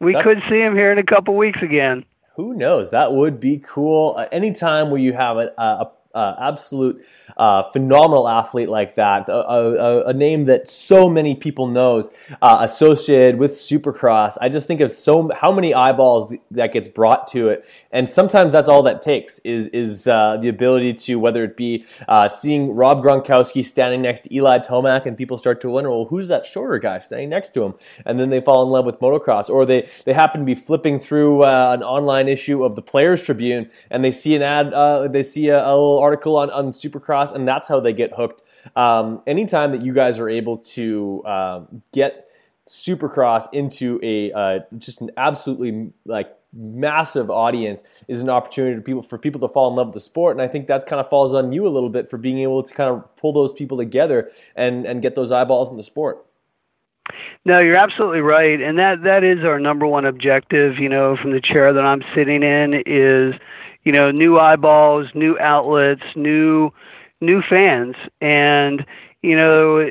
we 0.00 0.12
That's- 0.12 0.24
could 0.24 0.42
see 0.50 0.60
him 0.60 0.74
here 0.74 0.92
in 0.92 0.98
a 0.98 1.04
couple 1.04 1.36
weeks 1.36 1.60
again. 1.62 2.04
Who 2.36 2.54
knows? 2.54 2.90
That 2.90 3.12
would 3.12 3.38
be 3.38 3.62
cool. 3.64 4.16
Uh, 4.18 4.26
anytime 4.32 4.90
where 4.90 5.00
you 5.00 5.12
have 5.12 5.36
a, 5.36 5.52
a, 5.56 5.92
a 6.14 6.36
absolute 6.40 7.04
uh, 7.36 7.70
phenomenal 7.72 8.28
athlete 8.28 8.68
like 8.68 8.94
that, 8.96 9.28
a, 9.28 9.32
a, 9.32 10.04
a, 10.06 10.12
name 10.12 10.44
that 10.44 10.68
so 10.68 11.08
many 11.08 11.34
people 11.34 11.66
knows 11.66 12.10
uh, 12.42 12.58
associated 12.60 13.38
with 13.38 13.50
Supercross. 13.50 14.36
I 14.40 14.48
just 14.48 14.66
think 14.66 14.80
of 14.80 14.92
so 14.92 15.30
how 15.34 15.50
many 15.50 15.74
eyeballs 15.74 16.32
that 16.52 16.72
gets 16.72 16.88
brought 16.88 17.26
to 17.28 17.48
it, 17.48 17.64
and 17.90 18.08
sometimes 18.08 18.52
that's 18.52 18.68
all 18.68 18.82
that 18.84 19.02
takes 19.02 19.40
is 19.40 19.68
is 19.68 20.06
uh, 20.06 20.36
the 20.40 20.48
ability 20.48 20.94
to 20.94 21.16
whether 21.16 21.42
it 21.42 21.56
be 21.56 21.84
uh, 22.08 22.28
seeing 22.28 22.74
Rob 22.74 23.02
Gronkowski 23.02 23.64
standing 23.64 24.02
next 24.02 24.22
to 24.24 24.34
Eli 24.34 24.58
Tomac, 24.58 25.06
and 25.06 25.16
people 25.16 25.38
start 25.38 25.60
to 25.62 25.70
wonder, 25.70 25.90
well, 25.90 26.04
who's 26.04 26.28
that 26.28 26.46
shorter 26.46 26.78
guy 26.78 26.98
standing 26.98 27.30
next 27.30 27.50
to 27.54 27.64
him? 27.64 27.74
And 28.06 28.20
then 28.20 28.30
they 28.30 28.40
fall 28.40 28.62
in 28.62 28.68
love 28.68 28.84
with 28.84 29.00
motocross, 29.00 29.50
or 29.50 29.66
they 29.66 29.88
they 30.04 30.12
happen 30.12 30.42
to 30.42 30.46
be 30.46 30.54
flipping 30.54 31.00
through 31.00 31.42
uh, 31.42 31.72
an 31.72 31.82
online 31.82 32.28
issue 32.28 32.62
of 32.62 32.76
the 32.76 32.82
Players 32.82 33.22
Tribune, 33.22 33.70
and 33.90 34.04
they 34.04 34.12
see 34.12 34.36
an 34.36 34.42
ad, 34.42 34.72
uh, 34.72 35.08
they 35.08 35.22
see 35.22 35.48
a, 35.48 35.58
a 35.58 35.72
little 35.72 36.03
article 36.04 36.36
on 36.36 36.50
on 36.50 36.72
Supercross 36.72 37.34
and 37.34 37.46
that's 37.48 37.66
how 37.66 37.80
they 37.80 37.92
get 37.92 38.12
hooked. 38.14 38.42
Um, 38.76 39.22
anytime 39.26 39.72
that 39.72 39.82
you 39.82 39.92
guys 39.92 40.18
are 40.18 40.28
able 40.28 40.58
to 40.58 41.24
um, 41.26 41.82
get 41.92 42.28
Supercross 42.68 43.48
into 43.52 43.98
a 44.02 44.32
uh, 44.32 44.58
just 44.78 45.00
an 45.00 45.10
absolutely 45.16 45.92
like 46.06 46.28
massive 46.56 47.30
audience 47.30 47.82
is 48.06 48.22
an 48.22 48.28
opportunity 48.28 48.76
for 48.76 48.82
people 48.82 49.02
for 49.02 49.18
people 49.18 49.40
to 49.40 49.52
fall 49.52 49.68
in 49.70 49.76
love 49.76 49.88
with 49.88 49.94
the 49.94 50.00
sport 50.00 50.36
and 50.36 50.40
I 50.40 50.46
think 50.46 50.68
that 50.68 50.86
kind 50.86 51.00
of 51.00 51.10
falls 51.10 51.34
on 51.34 51.52
you 51.52 51.66
a 51.66 51.72
little 51.76 51.88
bit 51.88 52.08
for 52.08 52.16
being 52.16 52.38
able 52.38 52.62
to 52.62 52.72
kind 52.72 52.88
of 52.88 53.16
pull 53.16 53.32
those 53.32 53.52
people 53.52 53.76
together 53.76 54.30
and 54.54 54.86
and 54.86 55.02
get 55.02 55.14
those 55.14 55.32
eyeballs 55.32 55.70
in 55.70 55.76
the 55.76 55.82
sport. 55.82 56.24
No, 57.44 57.60
you're 57.60 57.78
absolutely 57.78 58.20
right, 58.20 58.58
and 58.60 58.78
that 58.78 59.02
that 59.04 59.22
is 59.22 59.44
our 59.44 59.60
number 59.60 59.86
one 59.86 60.06
objective. 60.06 60.78
You 60.78 60.88
know, 60.88 61.16
from 61.20 61.32
the 61.32 61.40
chair 61.40 61.72
that 61.74 61.84
I'm 61.84 62.02
sitting 62.14 62.42
in 62.42 62.82
is, 62.86 63.34
you 63.84 63.92
know, 63.92 64.10
new 64.10 64.38
eyeballs, 64.38 65.08
new 65.14 65.38
outlets, 65.38 66.02
new 66.16 66.70
new 67.20 67.42
fans, 67.48 67.96
and 68.20 68.84
you 69.22 69.36
know, 69.36 69.90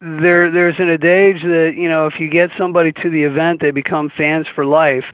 there 0.00 0.50
there's 0.50 0.76
an 0.78 0.90
adage 0.90 1.42
that 1.42 1.72
you 1.76 1.88
know 1.88 2.06
if 2.06 2.14
you 2.18 2.28
get 2.28 2.50
somebody 2.58 2.92
to 2.92 3.10
the 3.10 3.24
event, 3.24 3.60
they 3.60 3.70
become 3.70 4.10
fans 4.16 4.46
for 4.54 4.64
life. 4.64 5.04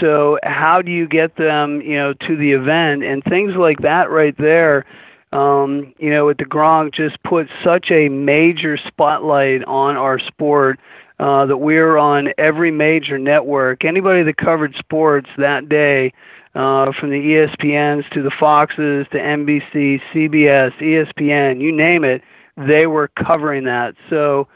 So 0.00 0.38
how 0.42 0.80
do 0.80 0.90
you 0.90 1.06
get 1.06 1.36
them, 1.36 1.80
you 1.82 1.96
know, 1.96 2.12
to 2.12 2.36
the 2.36 2.52
event 2.52 3.04
and 3.04 3.22
things 3.24 3.52
like 3.56 3.80
that 3.82 4.10
right 4.10 4.36
there? 4.38 4.84
Um, 5.32 5.94
you 5.98 6.10
know, 6.10 6.26
with 6.26 6.38
the 6.38 6.44
Gronk 6.44 6.94
just 6.94 7.22
put 7.22 7.48
such 7.64 7.90
a 7.90 8.08
major 8.08 8.76
spotlight 8.76 9.64
on 9.64 9.96
our 9.96 10.18
sport 10.18 10.78
uh, 11.18 11.46
that 11.46 11.56
we're 11.56 11.96
on 11.96 12.28
every 12.36 12.70
major 12.70 13.18
network. 13.18 13.84
Anybody 13.84 14.24
that 14.24 14.36
covered 14.36 14.74
sports 14.78 15.28
that 15.38 15.68
day 15.68 16.12
uh, 16.54 16.92
from 17.00 17.10
the 17.10 17.16
ESPNs 17.16 18.08
to 18.10 18.22
the 18.22 18.32
Foxes 18.38 19.06
to 19.12 19.18
NBC, 19.18 20.00
CBS, 20.14 20.72
ESPN, 20.80 21.60
you 21.60 21.74
name 21.74 22.04
it, 22.04 22.22
they 22.56 22.86
were 22.86 23.08
covering 23.08 23.64
that. 23.64 23.94
So, 24.10 24.48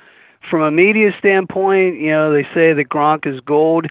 from 0.50 0.62
a 0.62 0.70
media 0.70 1.10
standpoint, 1.18 1.98
you 1.98 2.10
know, 2.10 2.32
they 2.32 2.44
say 2.54 2.72
that 2.74 2.86
Gronk 2.88 3.26
is 3.26 3.40
gold, 3.40 3.86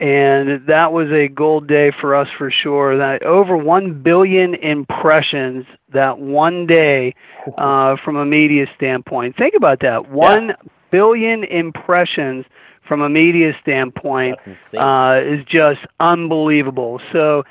and 0.00 0.66
that 0.68 0.92
was 0.92 1.08
a 1.12 1.28
gold 1.28 1.68
day 1.68 1.92
for 2.00 2.16
us 2.16 2.26
for 2.38 2.50
sure. 2.50 2.96
That 2.96 3.22
over 3.22 3.56
one 3.56 4.02
billion 4.02 4.54
impressions 4.54 5.66
that 5.92 6.18
one 6.18 6.66
day, 6.66 7.14
uh, 7.58 7.96
from 8.04 8.16
a 8.16 8.24
media 8.24 8.66
standpoint. 8.76 9.36
Think 9.36 9.54
about 9.54 9.80
that. 9.80 10.08
One 10.10 10.48
Yeah. 10.48 10.54
billion 10.90 11.44
impressions 11.44 12.46
from 12.90 13.00
a 13.02 13.08
media 13.08 13.52
standpoint 13.62 14.34
uh, 14.74 15.20
is 15.34 15.46
just 15.46 15.80
unbelievable. 16.00 17.00
So, 17.12 17.44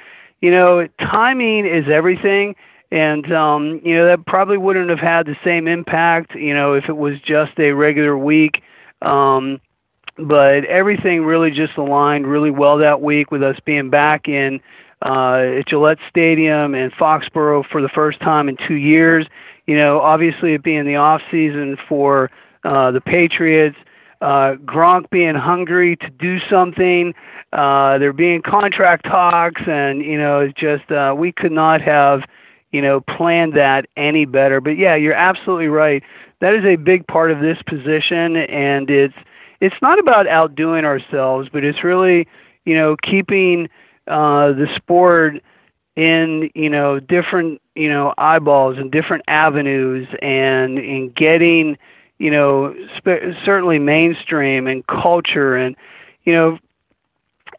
you 0.44 0.52
know, 0.52 0.88
timing 1.00 1.66
is 1.66 1.86
everything, 1.90 2.56
and 2.92 3.26
um, 3.32 3.82
you 3.84 3.98
know 3.98 4.06
that 4.10 4.26
probably 4.26 4.58
wouldn't 4.58 4.90
have 4.90 5.00
had 5.00 5.24
the 5.26 5.38
same 5.44 5.68
impact, 5.68 6.36
you 6.36 6.54
know, 6.54 6.74
if 6.74 6.86
it 6.90 6.98
was 7.06 7.16
just 7.22 7.54
a 7.58 7.72
regular 7.72 8.16
week 8.18 8.56
Um, 9.02 9.62
but 10.18 10.66
everything 10.66 11.24
really 11.24 11.52
just 11.52 11.78
aligned 11.78 12.28
really 12.28 12.52
well 12.52 12.80
that 12.80 13.02
week 13.02 13.32
with 13.32 13.42
us 13.42 13.56
being 13.66 13.90
back 13.90 14.28
in 14.28 14.60
uh, 15.02 15.60
at 15.60 15.68
Gillette 15.68 16.00
Stadium 16.10 16.76
and 16.76 16.92
Foxborough 16.94 17.64
for 17.72 17.82
the 17.82 17.90
first 17.96 18.20
time 18.20 18.50
in 18.50 18.58
two 18.68 18.76
years. 18.76 19.26
You 19.66 19.78
know, 19.78 20.00
obviously 20.00 20.54
it 20.56 20.64
being 20.64 20.86
the 20.86 20.98
off 20.98 21.22
season 21.32 21.78
for 21.88 22.30
uh, 22.64 22.92
the 22.92 23.02
Patriots, 23.02 23.78
uh, 24.22 24.56
Gronk 24.66 25.10
being 25.10 25.36
hungry 25.36 25.96
to 25.98 26.10
do 26.10 26.38
something. 26.54 27.14
Uh, 27.52 27.98
there 27.98 28.14
being 28.14 28.42
contract 28.42 29.06
talks, 29.06 29.62
and 29.66 30.02
you 30.04 30.18
know, 30.18 30.42
it's 30.42 30.60
just 30.60 30.92
uh, 30.92 31.14
we 31.18 31.32
could 31.32 31.52
not 31.52 31.82
have 31.82 32.22
you 32.72 32.82
know 32.82 33.02
planned 33.02 33.54
that 33.54 33.86
any 33.98 34.26
better. 34.26 34.62
But 34.62 34.78
yeah, 34.78 34.96
you're 34.96 35.14
absolutely 35.14 35.68
right. 35.68 36.04
That 36.42 36.54
is 36.54 36.66
a 36.66 36.76
big 36.76 37.08
part 37.08 37.32
of 37.32 37.40
this 37.40 37.58
position, 37.68 38.36
and 38.36 38.90
it's 38.90 39.16
it's 39.62 39.76
not 39.82 40.00
about 40.00 40.28
outdoing 40.28 40.86
ourselves, 40.86 41.50
but 41.52 41.64
it's 41.64 41.84
really 41.84 42.28
you 42.66 42.76
know 42.76 42.96
keeping 43.02 43.70
uh, 44.08 44.52
the 44.54 44.68
sport 44.76 45.36
in 45.96 46.50
you 46.56 46.70
know 46.70 47.00
different 47.00 47.62
you 47.76 47.90
know 47.90 48.14
eyeballs 48.18 48.78
and 48.78 48.92
different 48.92 49.24
avenues, 49.28 50.08
and 50.22 50.78
in 50.78 51.14
getting 51.16 51.78
you 52.20 52.30
know 52.30 52.76
spe- 52.98 53.36
certainly 53.44 53.80
mainstream 53.80 54.68
and 54.68 54.86
culture 54.86 55.56
and 55.56 55.76
you 56.24 56.34
know 56.34 56.60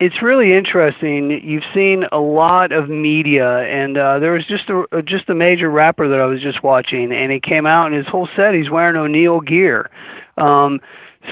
it's 0.01 0.23
really 0.23 0.55
interesting. 0.55 1.31
You've 1.31 1.63
seen 1.75 2.05
a 2.11 2.19
lot 2.19 2.73
of 2.73 2.89
media, 2.89 3.59
and 3.59 3.99
uh, 3.99 4.19
there 4.19 4.33
was 4.33 4.47
just 4.47 4.65
a 4.71 5.03
just 5.03 5.29
a 5.29 5.35
major 5.35 5.71
rapper 5.71 6.09
that 6.09 6.19
I 6.19 6.25
was 6.25 6.41
just 6.41 6.63
watching, 6.63 7.13
and 7.13 7.31
he 7.31 7.39
came 7.39 7.67
out 7.67 7.89
and 7.89 7.95
his 7.95 8.07
whole 8.07 8.27
set 8.35 8.55
he's 8.55 8.71
wearing 8.71 8.97
O'Neal 8.97 9.41
gear. 9.41 9.91
Um, 10.39 10.81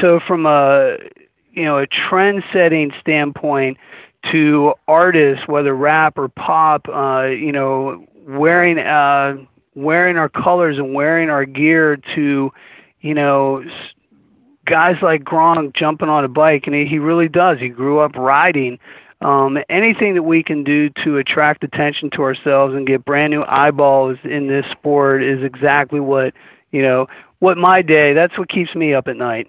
so 0.03 0.21
from 0.27 0.45
a 0.45 0.99
you 1.53 1.65
know 1.65 1.79
a 1.79 1.87
trend 1.87 2.45
setting 2.53 2.93
standpoint 3.01 3.79
to 4.33 4.75
artists, 4.87 5.49
whether 5.49 5.75
rap 5.75 6.19
or 6.19 6.29
pop, 6.29 6.89
uh, 6.89 7.25
you 7.25 7.53
know, 7.53 8.07
wearing 8.27 8.79
uh, 8.79 9.37
wearing 9.75 10.19
our 10.19 10.29
colors 10.29 10.77
and 10.77 10.93
wearing 10.93 11.31
our 11.31 11.47
gear 11.47 11.97
to 12.15 12.53
you 13.01 13.15
know 13.15 13.59
guys 14.67 14.97
like 15.03 15.23
Gronk 15.23 15.75
jumping 15.75 16.09
on 16.09 16.25
a 16.25 16.29
bike, 16.29 16.65
and 16.67 16.75
he, 16.75 16.87
he 16.87 16.99
really 16.99 17.29
does. 17.29 17.59
He 17.59 17.69
grew 17.69 18.01
up 18.01 18.15
riding. 18.17 18.79
Um, 19.21 19.59
anything 19.69 20.15
that 20.15 20.23
we 20.23 20.45
can 20.45 20.63
do 20.63 20.91
to 21.05 21.17
attract 21.17 21.65
attention 21.65 22.11
to 22.11 22.23
ourselves 22.23 22.75
and 22.75 22.87
get 22.87 23.05
brand 23.05 23.33
new 23.33 23.43
eyeballs 23.43 24.19
in 24.23 24.47
this 24.47 24.65
sport 24.71 25.25
is 25.25 25.43
exactly 25.43 26.01
what 26.01 26.35
you 26.71 26.83
know. 26.83 27.07
What 27.41 27.57
my 27.57 27.83
day. 27.83 28.15
That's 28.15 28.37
what 28.37 28.49
keeps 28.49 28.75
me 28.75 28.95
up 28.95 29.07
at 29.07 29.17
night. 29.17 29.49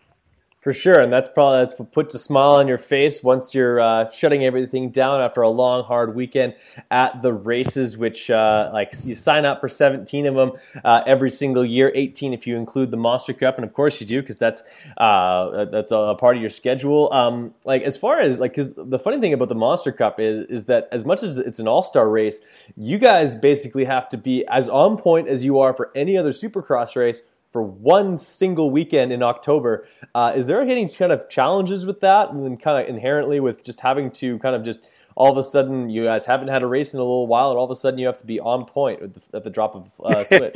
For 0.61 0.73
sure, 0.73 0.99
and 0.99 1.11
that's 1.11 1.29
probably 1.29 1.65
that's 1.65 1.79
what 1.79 1.93
puts 1.93 2.13
a 2.15 2.19
smile 2.19 2.51
on 2.51 2.67
your 2.67 2.77
face 2.77 3.23
once 3.23 3.55
you're 3.55 3.79
uh, 3.79 4.11
shutting 4.11 4.43
everything 4.43 4.89
down 4.89 5.21
after 5.21 5.41
a 5.41 5.49
long, 5.49 5.85
hard 5.85 6.15
weekend 6.15 6.53
at 6.91 7.21
the 7.21 7.31
races. 7.31 7.97
Which, 7.97 8.29
uh, 8.29 8.69
like, 8.73 8.93
you 9.05 9.15
sign 9.15 9.45
up 9.45 9.61
for 9.61 9.69
17 9.69 10.25
of 10.25 10.35
them 10.35 10.51
uh, 10.83 11.03
every 11.07 11.31
single 11.31 11.63
year, 11.63 11.93
18 11.95 12.33
if 12.33 12.45
you 12.45 12.57
include 12.57 12.91
the 12.91 12.97
Monster 12.97 13.31
Cup, 13.31 13.55
and 13.55 13.63
of 13.63 13.73
course 13.73 14.01
you 14.01 14.07
do 14.07 14.19
because 14.19 14.35
that's 14.35 14.61
uh, 14.97 15.63
that's 15.71 15.93
a 15.93 16.17
part 16.19 16.35
of 16.35 16.41
your 16.41 16.51
schedule. 16.51 17.07
Um, 17.13 17.53
like, 17.63 17.83
as 17.83 17.95
far 17.95 18.19
as 18.19 18.39
like, 18.39 18.51
because 18.51 18.73
the 18.75 18.99
funny 18.99 19.21
thing 19.21 19.31
about 19.31 19.47
the 19.47 19.55
Monster 19.55 19.93
Cup 19.93 20.19
is 20.19 20.45
is 20.47 20.65
that 20.65 20.89
as 20.91 21.05
much 21.05 21.23
as 21.23 21.37
it's 21.37 21.59
an 21.59 21.69
all 21.69 21.83
star 21.83 22.09
race, 22.09 22.41
you 22.75 22.97
guys 22.97 23.33
basically 23.33 23.85
have 23.85 24.09
to 24.09 24.17
be 24.17 24.45
as 24.47 24.67
on 24.67 24.97
point 24.97 25.29
as 25.29 25.45
you 25.45 25.59
are 25.59 25.73
for 25.73 25.89
any 25.95 26.17
other 26.17 26.31
Supercross 26.31 26.97
race 26.97 27.21
for 27.51 27.63
one 27.63 28.17
single 28.17 28.69
weekend 28.69 29.11
in 29.11 29.23
October. 29.23 29.87
Uh, 30.13 30.33
is 30.35 30.47
there 30.47 30.61
any 30.61 30.87
kind 30.87 31.11
of 31.11 31.29
challenges 31.29 31.85
with 31.85 31.99
that, 32.01 32.29
and 32.29 32.45
then 32.45 32.57
kind 32.57 32.81
of 32.81 32.89
inherently 32.89 33.39
with 33.39 33.63
just 33.63 33.79
having 33.79 34.11
to 34.11 34.37
kind 34.39 34.55
of 34.55 34.63
just 34.63 34.79
all 35.15 35.31
of 35.31 35.37
a 35.37 35.43
sudden 35.43 35.89
you 35.89 36.05
guys 36.05 36.25
haven't 36.25 36.47
had 36.47 36.63
a 36.63 36.67
race 36.67 36.93
in 36.93 36.99
a 36.99 37.03
little 37.03 37.27
while, 37.27 37.49
and 37.49 37.57
all 37.57 37.65
of 37.65 37.71
a 37.71 37.75
sudden 37.75 37.99
you 37.99 38.05
have 38.05 38.19
to 38.19 38.25
be 38.25 38.39
on 38.39 38.65
point 38.65 39.01
at 39.01 39.13
the, 39.13 39.37
at 39.37 39.43
the 39.43 39.49
drop 39.49 39.75
of 39.75 39.91
uh, 40.03 40.23
switch? 40.25 40.53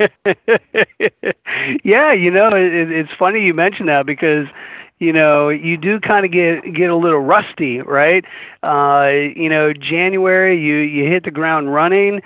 yeah, 1.84 2.12
you 2.12 2.30
know, 2.30 2.48
it, 2.48 2.90
it's 2.90 3.10
funny 3.18 3.40
you 3.40 3.54
mention 3.54 3.86
that 3.86 4.06
because 4.06 4.46
you 5.00 5.12
know 5.12 5.48
you 5.48 5.76
do 5.76 5.98
kind 6.00 6.24
of 6.24 6.30
get 6.30 6.62
get 6.72 6.88
a 6.88 6.96
little 6.96 7.18
rusty 7.18 7.80
right 7.80 8.24
uh 8.62 9.08
you 9.34 9.48
know 9.48 9.72
january 9.72 10.56
you 10.60 10.76
you 10.76 11.10
hit 11.10 11.24
the 11.24 11.32
ground 11.32 11.72
running 11.74 12.20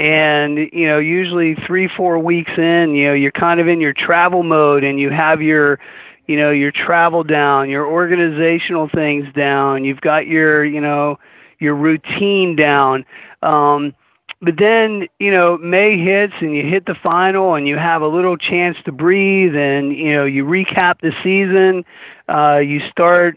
and 0.00 0.56
you 0.72 0.88
know 0.88 0.98
usually 0.98 1.54
three 1.66 1.86
four 1.94 2.18
weeks 2.18 2.50
in 2.56 2.94
you 2.94 3.08
know 3.08 3.12
you're 3.12 3.30
kind 3.30 3.60
of 3.60 3.68
in 3.68 3.82
your 3.82 3.92
travel 3.92 4.42
mode 4.42 4.82
and 4.82 4.98
you 4.98 5.10
have 5.10 5.42
your 5.42 5.78
you 6.26 6.38
know 6.38 6.50
your 6.50 6.72
travel 6.72 7.22
down 7.22 7.68
your 7.68 7.86
organizational 7.86 8.88
things 8.94 9.26
down 9.34 9.84
you've 9.84 10.00
got 10.00 10.26
your 10.26 10.64
you 10.64 10.80
know 10.80 11.18
your 11.58 11.74
routine 11.74 12.56
down. 12.56 13.04
Um 13.42 13.94
but 14.40 14.54
then 14.58 15.06
you 15.18 15.32
know 15.32 15.58
may 15.58 15.98
hits 15.98 16.32
and 16.40 16.56
you 16.56 16.62
hit 16.62 16.86
the 16.86 16.96
final 17.02 17.56
and 17.56 17.68
you 17.68 17.76
have 17.76 18.00
a 18.00 18.08
little 18.08 18.38
chance 18.38 18.78
to 18.86 18.92
breathe 18.92 19.54
and 19.54 19.94
you 19.94 20.14
know 20.14 20.24
you 20.24 20.46
recap 20.46 20.98
the 21.02 21.12
season 21.22 21.84
uh 22.26 22.56
you 22.56 22.80
start 22.90 23.36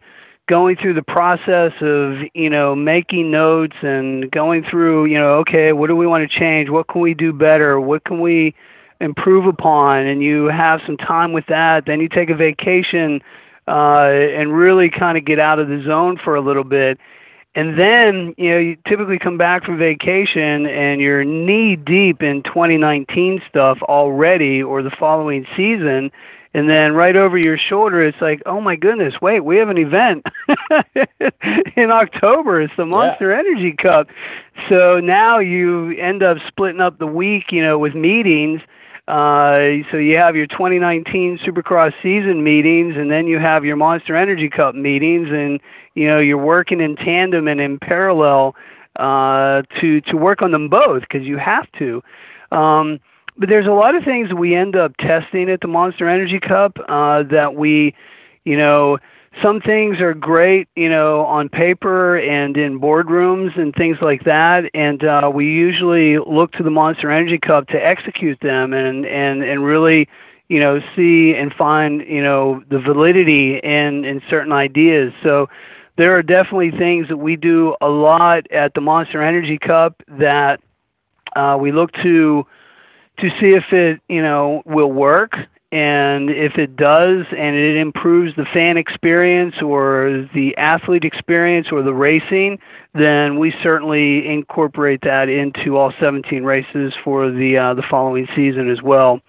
going 0.49 0.75
through 0.75 0.93
the 0.93 1.03
process 1.03 1.71
of 1.81 2.17
you 2.33 2.49
know 2.49 2.75
making 2.75 3.31
notes 3.31 3.75
and 3.81 4.29
going 4.31 4.63
through 4.69 5.05
you 5.05 5.17
know 5.17 5.39
okay 5.39 5.71
what 5.71 5.87
do 5.87 5.95
we 5.95 6.07
want 6.07 6.29
to 6.29 6.39
change? 6.39 6.69
What 6.69 6.87
can 6.87 7.01
we 7.01 7.13
do 7.13 7.33
better? 7.33 7.79
What 7.79 8.03
can 8.03 8.19
we 8.19 8.55
improve 8.99 9.45
upon? 9.45 10.05
And 10.05 10.21
you 10.21 10.45
have 10.45 10.81
some 10.85 10.97
time 10.97 11.33
with 11.33 11.45
that. 11.47 11.85
Then 11.85 11.99
you 11.99 12.09
take 12.09 12.29
a 12.29 12.35
vacation 12.35 13.21
uh 13.67 14.09
and 14.11 14.53
really 14.53 14.89
kind 14.89 15.17
of 15.17 15.23
get 15.23 15.39
out 15.39 15.59
of 15.59 15.69
the 15.69 15.81
zone 15.85 16.19
for 16.23 16.35
a 16.35 16.41
little 16.41 16.65
bit. 16.65 16.97
And 17.55 17.79
then 17.79 18.33
you 18.37 18.49
know 18.49 18.57
you 18.57 18.77
typically 18.87 19.19
come 19.19 19.37
back 19.37 19.63
from 19.63 19.77
vacation 19.77 20.65
and 20.65 20.99
you're 20.99 21.23
knee 21.23 21.77
deep 21.77 22.21
in 22.21 22.43
2019 22.43 23.41
stuff 23.47 23.77
already 23.83 24.61
or 24.61 24.81
the 24.81 24.91
following 24.99 25.45
season 25.55 26.11
and 26.53 26.69
then 26.69 26.93
right 26.93 27.15
over 27.15 27.37
your 27.37 27.57
shoulder 27.57 28.05
it's 28.05 28.21
like 28.21 28.41
oh 28.45 28.61
my 28.61 28.75
goodness 28.75 29.13
wait 29.21 29.39
we 29.39 29.57
have 29.57 29.69
an 29.69 29.77
event 29.77 30.25
in 31.75 31.91
october 31.91 32.61
it's 32.61 32.73
the 32.77 32.85
monster 32.85 33.31
yeah. 33.31 33.39
energy 33.39 33.75
cup 33.81 34.07
so 34.69 34.99
now 34.99 35.39
you 35.39 35.91
end 35.91 36.23
up 36.23 36.37
splitting 36.47 36.81
up 36.81 36.99
the 36.99 37.07
week 37.07 37.45
you 37.51 37.63
know 37.63 37.77
with 37.77 37.95
meetings 37.95 38.61
uh, 39.05 39.83
so 39.91 39.97
you 39.97 40.15
have 40.17 40.35
your 40.35 40.47
2019 40.47 41.39
Supercross 41.45 41.91
season 42.01 42.41
meetings, 42.41 42.95
and 42.95 43.11
then 43.11 43.27
you 43.27 43.37
have 43.37 43.65
your 43.65 43.75
Monster 43.75 44.15
Energy 44.15 44.49
Cup 44.49 44.75
meetings, 44.75 45.27
and 45.29 45.59
you 45.93 46.07
know 46.07 46.21
you're 46.21 46.37
working 46.37 46.79
in 46.79 46.95
tandem 46.95 47.49
and 47.49 47.59
in 47.59 47.79
parallel 47.79 48.55
uh, 48.95 49.61
to 49.81 49.99
to 50.01 50.15
work 50.15 50.41
on 50.41 50.51
them 50.51 50.69
both 50.69 51.01
because 51.01 51.23
you 51.23 51.37
have 51.37 51.69
to. 51.79 52.01
Um, 52.55 53.01
but 53.37 53.49
there's 53.49 53.67
a 53.67 53.71
lot 53.71 53.95
of 53.95 54.03
things 54.03 54.33
we 54.33 54.55
end 54.55 54.75
up 54.75 54.95
testing 54.97 55.49
at 55.49 55.61
the 55.61 55.67
Monster 55.67 56.07
Energy 56.07 56.39
Cup 56.39 56.77
uh, 56.79 57.23
that 57.31 57.53
we, 57.55 57.95
you 58.43 58.57
know, 58.57 58.97
some 59.43 59.61
things 59.61 59.99
are 59.99 60.13
great, 60.13 60.67
you 60.75 60.89
know, 60.89 61.21
on 61.21 61.49
paper 61.49 62.17
and 62.17 62.55
in 62.55 62.79
boardrooms 62.79 63.57
and 63.59 63.73
things 63.73 63.97
like 64.01 64.25
that, 64.25 64.69
and 64.75 65.03
uh, 65.03 65.31
we 65.33 65.45
usually 65.45 66.17
look 66.19 66.51
to 66.53 66.63
the 66.63 66.69
Monster 66.69 67.09
Energy 67.09 67.39
Cup 67.39 67.67
to 67.69 67.77
execute 67.77 68.39
them 68.41 68.73
and 68.73 69.05
and 69.05 69.43
and 69.43 69.63
really, 69.63 70.07
you 70.49 70.59
know, 70.59 70.79
see 70.95 71.33
and 71.35 71.51
find, 71.57 72.01
you 72.01 72.21
know, 72.21 72.63
the 72.69 72.79
validity 72.79 73.57
in 73.57 74.05
in 74.05 74.21
certain 74.29 74.51
ideas. 74.51 75.13
So 75.23 75.47
there 75.97 76.13
are 76.13 76.21
definitely 76.21 76.71
things 76.71 77.07
that 77.09 77.17
we 77.17 77.35
do 77.35 77.75
a 77.81 77.89
lot 77.89 78.51
at 78.51 78.73
the 78.75 78.81
Monster 78.81 79.23
Energy 79.23 79.57
Cup 79.57 80.01
that 80.07 80.59
uh, 81.35 81.57
we 81.59 81.71
look 81.71 81.91
to 82.03 82.45
to 83.19 83.29
see 83.39 83.55
if 83.55 83.63
it 83.71 84.01
you 84.07 84.21
know 84.21 84.61
will 84.65 84.91
work 84.91 85.33
and 85.71 86.29
if 86.29 86.57
it 86.57 86.75
does 86.75 87.25
and 87.31 87.55
it 87.55 87.77
improves 87.77 88.35
the 88.35 88.45
fan 88.53 88.77
experience 88.77 89.55
or 89.63 90.29
the 90.35 90.55
athlete 90.57 91.03
experience 91.03 91.67
or 91.71 91.81
the 91.81 91.93
racing 91.93 92.59
then 92.93 93.39
we 93.39 93.51
certainly 93.63 94.27
incorporate 94.27 95.01
that 95.01 95.29
into 95.29 95.75
all 95.77 95.91
17 95.99 96.43
races 96.43 96.93
for 97.03 97.31
the 97.31 97.57
uh, 97.57 97.73
the 97.73 97.83
following 97.89 98.27
season 98.35 98.69
as 98.69 98.83
well. 98.83 99.19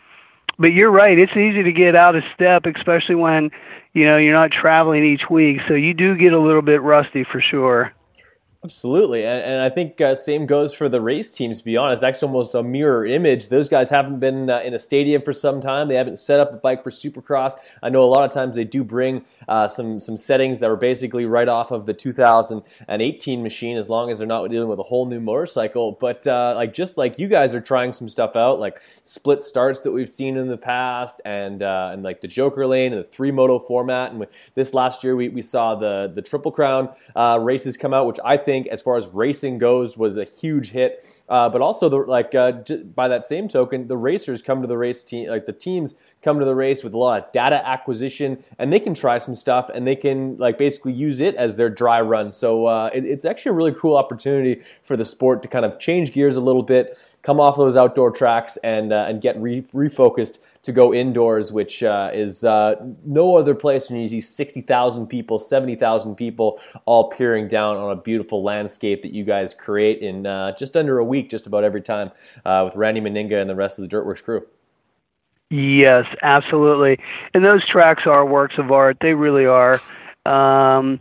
But 0.58 0.72
you're 0.72 0.92
right 0.92 1.18
it's 1.18 1.32
easy 1.32 1.62
to 1.62 1.72
get 1.72 1.96
out 1.96 2.14
of 2.14 2.22
step 2.34 2.66
especially 2.66 3.16
when 3.16 3.50
you 3.92 4.04
know 4.04 4.18
you're 4.18 4.34
not 4.34 4.50
traveling 4.50 5.04
each 5.04 5.28
week 5.30 5.58
so 5.66 5.74
you 5.74 5.94
do 5.94 6.16
get 6.16 6.32
a 6.32 6.40
little 6.40 6.62
bit 6.62 6.82
rusty 6.82 7.24
for 7.24 7.40
sure 7.40 7.92
Absolutely, 8.64 9.26
and, 9.26 9.42
and 9.42 9.60
I 9.60 9.68
think 9.68 10.00
uh, 10.00 10.14
same 10.14 10.46
goes 10.46 10.72
for 10.72 10.88
the 10.88 10.98
race 10.98 11.30
teams. 11.30 11.58
To 11.58 11.64
be 11.64 11.76
honest, 11.76 12.02
actually 12.02 12.28
almost 12.28 12.54
a 12.54 12.62
mirror 12.62 13.04
image. 13.04 13.50
Those 13.50 13.68
guys 13.68 13.90
haven't 13.90 14.20
been 14.20 14.48
uh, 14.48 14.60
in 14.60 14.72
a 14.72 14.78
stadium 14.78 15.20
for 15.20 15.34
some 15.34 15.60
time. 15.60 15.86
They 15.86 15.96
haven't 15.96 16.18
set 16.18 16.40
up 16.40 16.50
a 16.50 16.56
bike 16.56 16.82
for 16.82 16.88
Supercross. 16.88 17.56
I 17.82 17.90
know 17.90 18.02
a 18.02 18.06
lot 18.06 18.24
of 18.24 18.32
times 18.32 18.56
they 18.56 18.64
do 18.64 18.82
bring 18.82 19.22
uh, 19.48 19.68
some 19.68 20.00
some 20.00 20.16
settings 20.16 20.60
that 20.60 20.70
were 20.70 20.76
basically 20.76 21.26
right 21.26 21.46
off 21.46 21.72
of 21.72 21.84
the 21.84 21.92
2018 21.92 23.42
machine, 23.42 23.76
as 23.76 23.90
long 23.90 24.10
as 24.10 24.16
they're 24.16 24.26
not 24.26 24.48
dealing 24.48 24.70
with 24.70 24.78
a 24.78 24.82
whole 24.82 25.04
new 25.04 25.20
motorcycle. 25.20 25.98
But 26.00 26.26
uh, 26.26 26.54
like 26.56 26.72
just 26.72 26.96
like 26.96 27.18
you 27.18 27.28
guys 27.28 27.54
are 27.54 27.60
trying 27.60 27.92
some 27.92 28.08
stuff 28.08 28.34
out, 28.34 28.60
like 28.60 28.80
split 29.02 29.42
starts 29.42 29.80
that 29.80 29.92
we've 29.92 30.08
seen 30.08 30.38
in 30.38 30.48
the 30.48 30.56
past, 30.56 31.20
and 31.26 31.62
uh, 31.62 31.90
and 31.92 32.02
like 32.02 32.22
the 32.22 32.28
Joker 32.28 32.66
lane 32.66 32.94
and 32.94 33.04
the 33.04 33.08
three 33.08 33.30
moto 33.30 33.58
format. 33.58 34.12
And 34.12 34.26
this 34.54 34.72
last 34.72 35.04
year 35.04 35.16
we, 35.16 35.28
we 35.28 35.42
saw 35.42 35.74
the 35.74 36.10
the 36.14 36.22
Triple 36.22 36.50
Crown 36.50 36.88
uh, 37.14 37.38
races 37.42 37.76
come 37.76 37.92
out, 37.92 38.06
which 38.06 38.20
I 38.24 38.38
think 38.38 38.53
think, 38.54 38.68
as 38.68 38.80
far 38.80 38.96
as 38.96 39.08
racing 39.08 39.58
goes, 39.58 39.98
was 39.98 40.16
a 40.16 40.24
huge 40.24 40.70
hit. 40.70 41.06
Uh, 41.28 41.48
but 41.48 41.60
also, 41.62 41.88
the, 41.88 41.96
like 41.96 42.34
uh, 42.34 42.52
by 42.94 43.08
that 43.08 43.24
same 43.24 43.48
token, 43.48 43.88
the 43.88 43.96
racers 43.96 44.42
come 44.42 44.60
to 44.60 44.68
the 44.68 44.76
race 44.76 45.02
team, 45.02 45.28
like 45.28 45.46
the 45.46 45.52
teams 45.52 45.94
come 46.22 46.38
to 46.38 46.44
the 46.44 46.54
race 46.54 46.84
with 46.84 46.94
a 46.94 46.98
lot 46.98 47.22
of 47.22 47.32
data 47.32 47.66
acquisition, 47.66 48.42
and 48.58 48.72
they 48.72 48.78
can 48.78 48.94
try 48.94 49.18
some 49.18 49.34
stuff, 49.34 49.70
and 49.74 49.86
they 49.86 49.96
can 49.96 50.36
like 50.36 50.58
basically 50.58 50.92
use 50.92 51.20
it 51.20 51.34
as 51.36 51.56
their 51.56 51.70
dry 51.70 52.00
run. 52.00 52.30
So 52.30 52.66
uh, 52.66 52.90
it, 52.92 53.04
it's 53.04 53.24
actually 53.24 53.50
a 53.50 53.54
really 53.54 53.72
cool 53.72 53.96
opportunity 53.96 54.62
for 54.84 54.96
the 54.96 55.04
sport 55.04 55.42
to 55.42 55.48
kind 55.48 55.64
of 55.64 55.78
change 55.78 56.12
gears 56.12 56.36
a 56.36 56.40
little 56.40 56.62
bit, 56.62 56.98
come 57.22 57.40
off 57.40 57.56
those 57.56 57.76
outdoor 57.76 58.10
tracks, 58.10 58.58
and 58.62 58.92
uh, 58.92 59.06
and 59.08 59.22
get 59.22 59.34
re- 59.40 59.62
refocused 59.72 60.38
to 60.64 60.72
go 60.72 60.94
indoors, 60.94 61.52
which 61.52 61.82
uh, 61.82 62.10
is 62.12 62.42
uh, 62.42 62.74
no 63.04 63.36
other 63.36 63.54
place 63.54 63.90
when 63.90 64.00
you 64.00 64.08
see 64.08 64.20
60,000 64.20 65.06
people, 65.06 65.38
70,000 65.38 66.14
people 66.14 66.58
all 66.86 67.10
peering 67.10 67.46
down 67.48 67.76
on 67.76 67.92
a 67.92 68.00
beautiful 68.00 68.42
landscape 68.42 69.02
that 69.02 69.12
you 69.12 69.24
guys 69.24 69.52
create 69.52 70.00
in 70.00 70.26
uh, 70.26 70.56
just 70.56 70.76
under 70.76 70.98
a 70.98 71.04
week, 71.04 71.30
just 71.30 71.46
about 71.46 71.64
every 71.64 71.82
time, 71.82 72.10
uh, 72.46 72.62
with 72.64 72.74
Randy 72.76 73.00
Meninga 73.00 73.40
and 73.40 73.48
the 73.48 73.54
rest 73.54 73.78
of 73.78 73.82
the 73.82 73.88
Dirt 73.88 74.06
Wurx 74.06 74.24
crew. 74.24 74.46
Yes, 75.50 76.06
absolutely. 76.22 76.98
And 77.34 77.44
those 77.44 77.64
tracks 77.68 78.04
are 78.06 78.26
works 78.26 78.54
of 78.56 78.72
art. 78.72 78.96
They 79.02 79.12
really 79.12 79.44
are. 79.44 79.80
Um, 80.24 80.98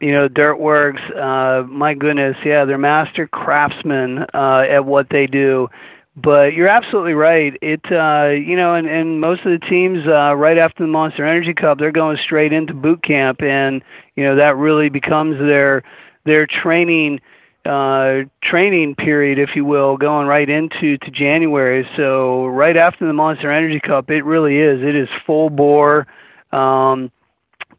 you 0.00 0.12
know, 0.12 0.28
Dirt 0.28 0.58
Wurx, 0.58 0.98
uh, 1.16 1.66
my 1.66 1.94
goodness, 1.94 2.36
yeah, 2.44 2.64
they're 2.64 2.78
master 2.78 3.26
craftsmen 3.26 4.24
uh, 4.32 4.64
at 4.70 4.84
what 4.84 5.08
they 5.10 5.26
do 5.26 5.68
but 6.16 6.54
you're 6.54 6.70
absolutely 6.70 7.14
right. 7.14 7.56
It 7.60 7.80
uh, 7.90 8.30
you 8.30 8.56
know, 8.56 8.74
and, 8.74 8.86
and 8.86 9.20
most 9.20 9.44
of 9.44 9.58
the 9.58 9.66
teams 9.66 9.98
uh, 10.06 10.34
right 10.34 10.58
after 10.58 10.84
the 10.84 10.88
Monster 10.88 11.26
Energy 11.26 11.54
Cup, 11.54 11.78
they're 11.78 11.92
going 11.92 12.18
straight 12.22 12.52
into 12.52 12.72
boot 12.72 13.02
camp, 13.02 13.42
and 13.42 13.82
you 14.14 14.24
know 14.24 14.36
that 14.36 14.56
really 14.56 14.88
becomes 14.88 15.38
their 15.38 15.82
their 16.24 16.46
training 16.46 17.20
uh, 17.64 18.24
training 18.42 18.94
period, 18.94 19.38
if 19.38 19.50
you 19.56 19.64
will, 19.64 19.96
going 19.96 20.26
right 20.26 20.48
into 20.48 20.98
to 20.98 21.10
January. 21.10 21.88
So 21.96 22.46
right 22.46 22.76
after 22.76 23.06
the 23.06 23.12
Monster 23.12 23.50
Energy 23.50 23.80
Cup, 23.80 24.10
it 24.10 24.24
really 24.24 24.58
is. 24.58 24.82
It 24.82 24.94
is 24.94 25.08
full 25.26 25.50
bore 25.50 26.06
um, 26.52 27.10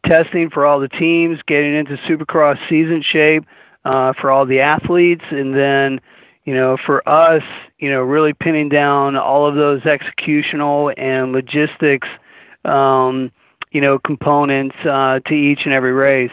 testing 0.04 0.50
for 0.50 0.66
all 0.66 0.80
the 0.80 0.88
teams, 0.88 1.38
getting 1.46 1.74
into 1.74 1.96
Supercross 2.08 2.58
season 2.68 3.02
shape 3.02 3.44
uh, 3.84 4.12
for 4.20 4.30
all 4.30 4.44
the 4.44 4.60
athletes, 4.60 5.24
and 5.30 5.54
then 5.54 6.00
you 6.46 6.54
know, 6.54 6.76
for 6.86 7.06
us, 7.06 7.42
you 7.78 7.90
know, 7.90 8.00
really 8.00 8.32
pinning 8.32 8.68
down 8.68 9.16
all 9.16 9.46
of 9.48 9.56
those 9.56 9.82
executional 9.82 10.94
and 10.96 11.32
logistics, 11.32 12.08
um, 12.64 13.32
you 13.72 13.80
know, 13.80 13.98
components 13.98 14.76
uh, 14.88 15.18
to 15.26 15.34
each 15.34 15.60
and 15.64 15.74
every 15.74 15.92
race. 15.92 16.30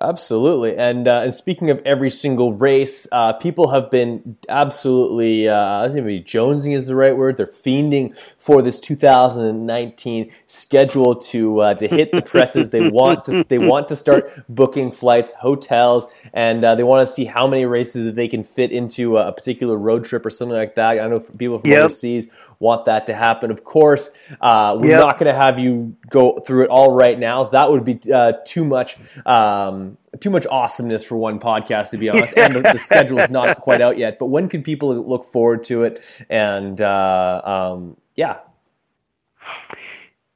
Absolutely, 0.00 0.76
and 0.76 1.06
uh, 1.06 1.20
and 1.20 1.32
speaking 1.32 1.70
of 1.70 1.80
every 1.86 2.10
single 2.10 2.52
race, 2.52 3.06
uh, 3.12 3.32
people 3.34 3.68
have 3.70 3.92
been 3.92 4.36
absolutely 4.48 5.48
uh, 5.48 5.54
I 5.56 5.82
don't 5.84 5.92
think 5.92 6.06
maybe 6.06 6.24
jonesing 6.24 6.74
is 6.74 6.88
the 6.88 6.96
right 6.96 7.16
word. 7.16 7.36
They're 7.36 7.46
fiending 7.46 8.16
for 8.40 8.60
this 8.60 8.80
2019 8.80 10.32
schedule 10.46 11.14
to 11.14 11.60
uh, 11.60 11.74
to 11.74 11.86
hit 11.86 12.10
the 12.10 12.22
presses. 12.22 12.70
they 12.70 12.80
want 12.90 13.24
to 13.26 13.44
they 13.48 13.58
want 13.58 13.86
to 13.86 13.94
start 13.94 14.32
booking 14.48 14.90
flights, 14.90 15.30
hotels, 15.34 16.08
and 16.32 16.64
uh, 16.64 16.74
they 16.74 16.82
want 16.82 17.06
to 17.06 17.14
see 17.14 17.24
how 17.24 17.46
many 17.46 17.64
races 17.64 18.04
that 18.04 18.16
they 18.16 18.26
can 18.26 18.42
fit 18.42 18.72
into 18.72 19.16
a 19.16 19.30
particular 19.30 19.76
road 19.76 20.04
trip 20.04 20.26
or 20.26 20.30
something 20.30 20.56
like 20.56 20.74
that. 20.74 20.98
I 20.98 21.06
know 21.06 21.20
people 21.20 21.60
from 21.60 21.70
yep. 21.70 21.84
overseas 21.84 22.26
want 22.64 22.86
that 22.86 23.06
to 23.06 23.14
happen. 23.14 23.50
Of 23.50 23.62
course, 23.62 24.10
uh, 24.40 24.76
we're 24.80 24.90
yep. 24.90 25.00
not 25.00 25.18
going 25.18 25.32
to 25.32 25.38
have 25.38 25.58
you 25.58 25.94
go 26.08 26.40
through 26.40 26.64
it 26.64 26.70
all 26.70 26.92
right 26.94 27.18
now. 27.18 27.44
That 27.50 27.70
would 27.70 27.84
be 27.84 28.00
uh, 28.12 28.32
too 28.46 28.64
much. 28.64 28.96
Um, 29.26 29.98
too 30.20 30.30
much 30.30 30.46
awesomeness 30.46 31.04
for 31.04 31.16
one 31.16 31.40
podcast, 31.40 31.90
to 31.90 31.98
be 31.98 32.08
honest. 32.08 32.34
and 32.36 32.54
the, 32.54 32.62
the 32.62 32.78
schedule 32.78 33.18
is 33.18 33.30
not 33.30 33.60
quite 33.60 33.82
out 33.82 33.98
yet. 33.98 34.18
But 34.18 34.26
when 34.26 34.48
can 34.48 34.62
people 34.62 34.94
look 34.96 35.24
forward 35.24 35.64
to 35.64 35.82
it? 35.82 36.02
And 36.30 36.80
uh, 36.80 37.42
um, 37.44 37.96
yeah. 38.14 38.38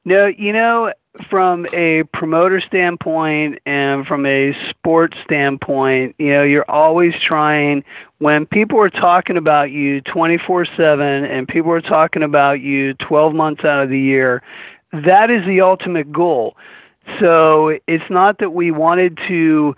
No, 0.05 0.27
you 0.27 0.53
know, 0.53 0.93
from 1.29 1.65
a 1.73 2.03
promoter 2.13 2.61
standpoint 2.61 3.59
and 3.65 4.05
from 4.05 4.25
a 4.25 4.53
sports 4.69 5.17
standpoint, 5.25 6.15
you 6.19 6.33
know, 6.33 6.43
you're 6.43 6.69
always 6.69 7.13
trying 7.27 7.83
when 8.19 8.45
people 8.45 8.81
are 8.83 8.89
talking 8.89 9.37
about 9.37 9.71
you 9.71 10.01
24/7 10.01 11.25
and 11.25 11.47
people 11.47 11.71
are 11.71 11.81
talking 11.81 12.23
about 12.23 12.59
you 12.61 12.93
12 12.93 13.33
months 13.33 13.63
out 13.65 13.81
of 13.83 13.89
the 13.89 13.99
year, 13.99 14.41
that 14.91 15.29
is 15.31 15.45
the 15.45 15.61
ultimate 15.61 16.11
goal. 16.11 16.55
So, 17.21 17.79
it's 17.87 18.09
not 18.09 18.37
that 18.39 18.51
we 18.51 18.69
wanted 18.71 19.17
to, 19.27 19.75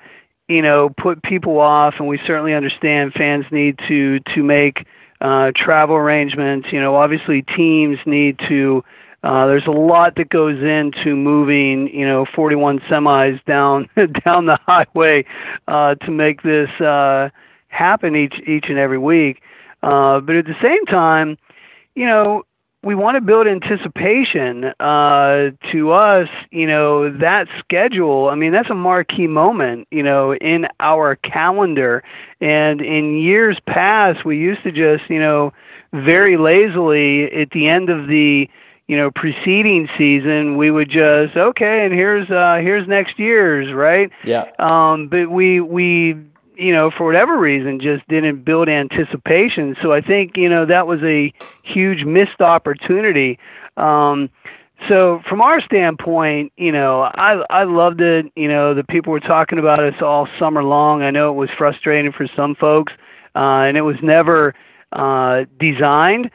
you 0.50 0.62
know, 0.62 0.89
put 0.89 1.24
people 1.24 1.60
off 1.60 1.96
and 1.98 2.08
we 2.08 2.20
certainly 2.28 2.54
understand 2.54 3.13
fans 3.13 3.46
need 3.52 3.80
to 3.88 4.20
to 4.36 4.44
make 4.44 4.86
uh 5.22 5.52
travel 5.56 5.96
arrangements, 5.96 6.67
you 6.74 6.82
know, 6.82 6.96
obviously 6.96 7.41
teams 7.41 8.00
need 8.06 8.38
to 8.50 8.84
uh, 9.24 9.48
there's 9.48 9.68
a 9.68 9.72
lot 9.72 10.16
that 10.16 10.30
goes 10.30 10.58
into 10.58 11.16
moving, 11.16 11.88
you 11.94 12.08
know, 12.08 12.26
41 12.36 12.80
semis 12.92 13.44
down 13.46 13.88
down 14.26 14.46
the 14.48 14.58
highway 14.68 15.26
uh, 15.68 15.96
to 15.96 16.12
make 16.12 16.42
this 16.42 16.70
uh, 16.82 17.30
happen 17.68 18.16
each 18.16 18.34
each 18.48 18.66
and 18.70 18.80
every 18.80 18.98
week. 18.98 19.42
Uh, 19.84 20.20
but 20.20 20.36
at 20.36 20.46
the 20.46 20.56
same 20.62 20.86
time, 20.86 21.38
you 21.96 22.08
know, 22.08 22.44
we 22.84 22.96
want 22.96 23.14
to 23.16 23.22
build 23.22 23.48
anticipation. 23.48 24.66
Uh, 24.80 25.52
to 25.72 25.92
us, 25.92 26.28
you 26.50 26.66
know, 26.66 27.16
that 27.20 27.46
schedule. 27.60 28.28
I 28.28 28.36
mean, 28.36 28.54
that's 28.54 28.72
a 28.72 28.76
marquee 28.76 29.28
moment, 29.28 29.88
you 29.92 30.02
know, 30.02 30.34
in 30.34 30.66
our 30.80 31.16
calendar. 31.16 32.04
And 32.40 32.82
in 32.82 33.20
years 33.20 33.60
past, 33.68 34.26
we 34.26 34.38
used 34.38 34.64
to 34.64 34.72
just, 34.72 35.10
you 35.10 35.20
know, 35.20 35.54
very 35.94 36.38
lazily 36.38 37.26
at 37.26 37.52
the 37.52 37.68
end 37.70 37.90
of 37.90 38.08
the 38.08 38.48
you 38.88 38.98
know 38.98 39.10
preceding 39.15 39.88
season 39.98 40.58
we 40.58 40.70
would 40.70 40.89
just 40.89 41.36
okay 41.38 41.86
and 41.86 41.94
here's 41.94 42.30
uh 42.30 42.58
here's 42.62 42.88
next 42.88 43.17
year's 43.20 43.72
right? 43.74 44.12
Yeah. 44.26 44.46
Um 44.60 45.08
but 45.08 45.30
we 45.30 45.62
we 45.62 46.15
you 46.56 46.74
know 46.74 46.91
for 46.91 47.06
whatever 47.06 47.38
reason 47.38 47.80
just 47.80 48.08
didn't 48.08 48.44
build 48.44 48.70
anticipation. 48.70 49.76
So 49.82 49.91
i 49.94 50.02
think 50.02 50.36
you 50.36 50.50
know 50.50 50.65
that 50.65 50.88
was 50.88 51.00
a 51.04 51.34
huge 51.63 52.04
missed 52.04 52.41
opportunity. 52.41 53.39
Um 53.78 54.30
so 54.89 55.22
from 55.30 55.41
our 55.41 55.62
standpoint 55.62 56.52
you 56.58 56.72
know 56.72 57.02
i 57.02 57.36
i 57.50 57.63
loved 57.63 58.02
it. 58.02 58.26
You 58.36 58.50
know 58.50 58.74
the 58.74 58.84
people 58.84 59.13
were 59.13 59.20
talking 59.22 59.60
about 59.60 59.80
us 59.80 60.02
all 60.02 60.28
summer 60.39 60.63
long. 60.63 61.02
I 61.02 61.12
know 61.12 61.30
it 61.32 61.36
was 61.36 61.50
frustrating 61.58 62.12
for 62.12 62.28
some 62.36 62.56
folks 62.56 62.91
uh 63.36 63.63
and 63.67 63.78
it 63.78 63.84
was 63.84 63.96
never 64.02 64.54
uh 64.91 65.46
designed 65.58 66.32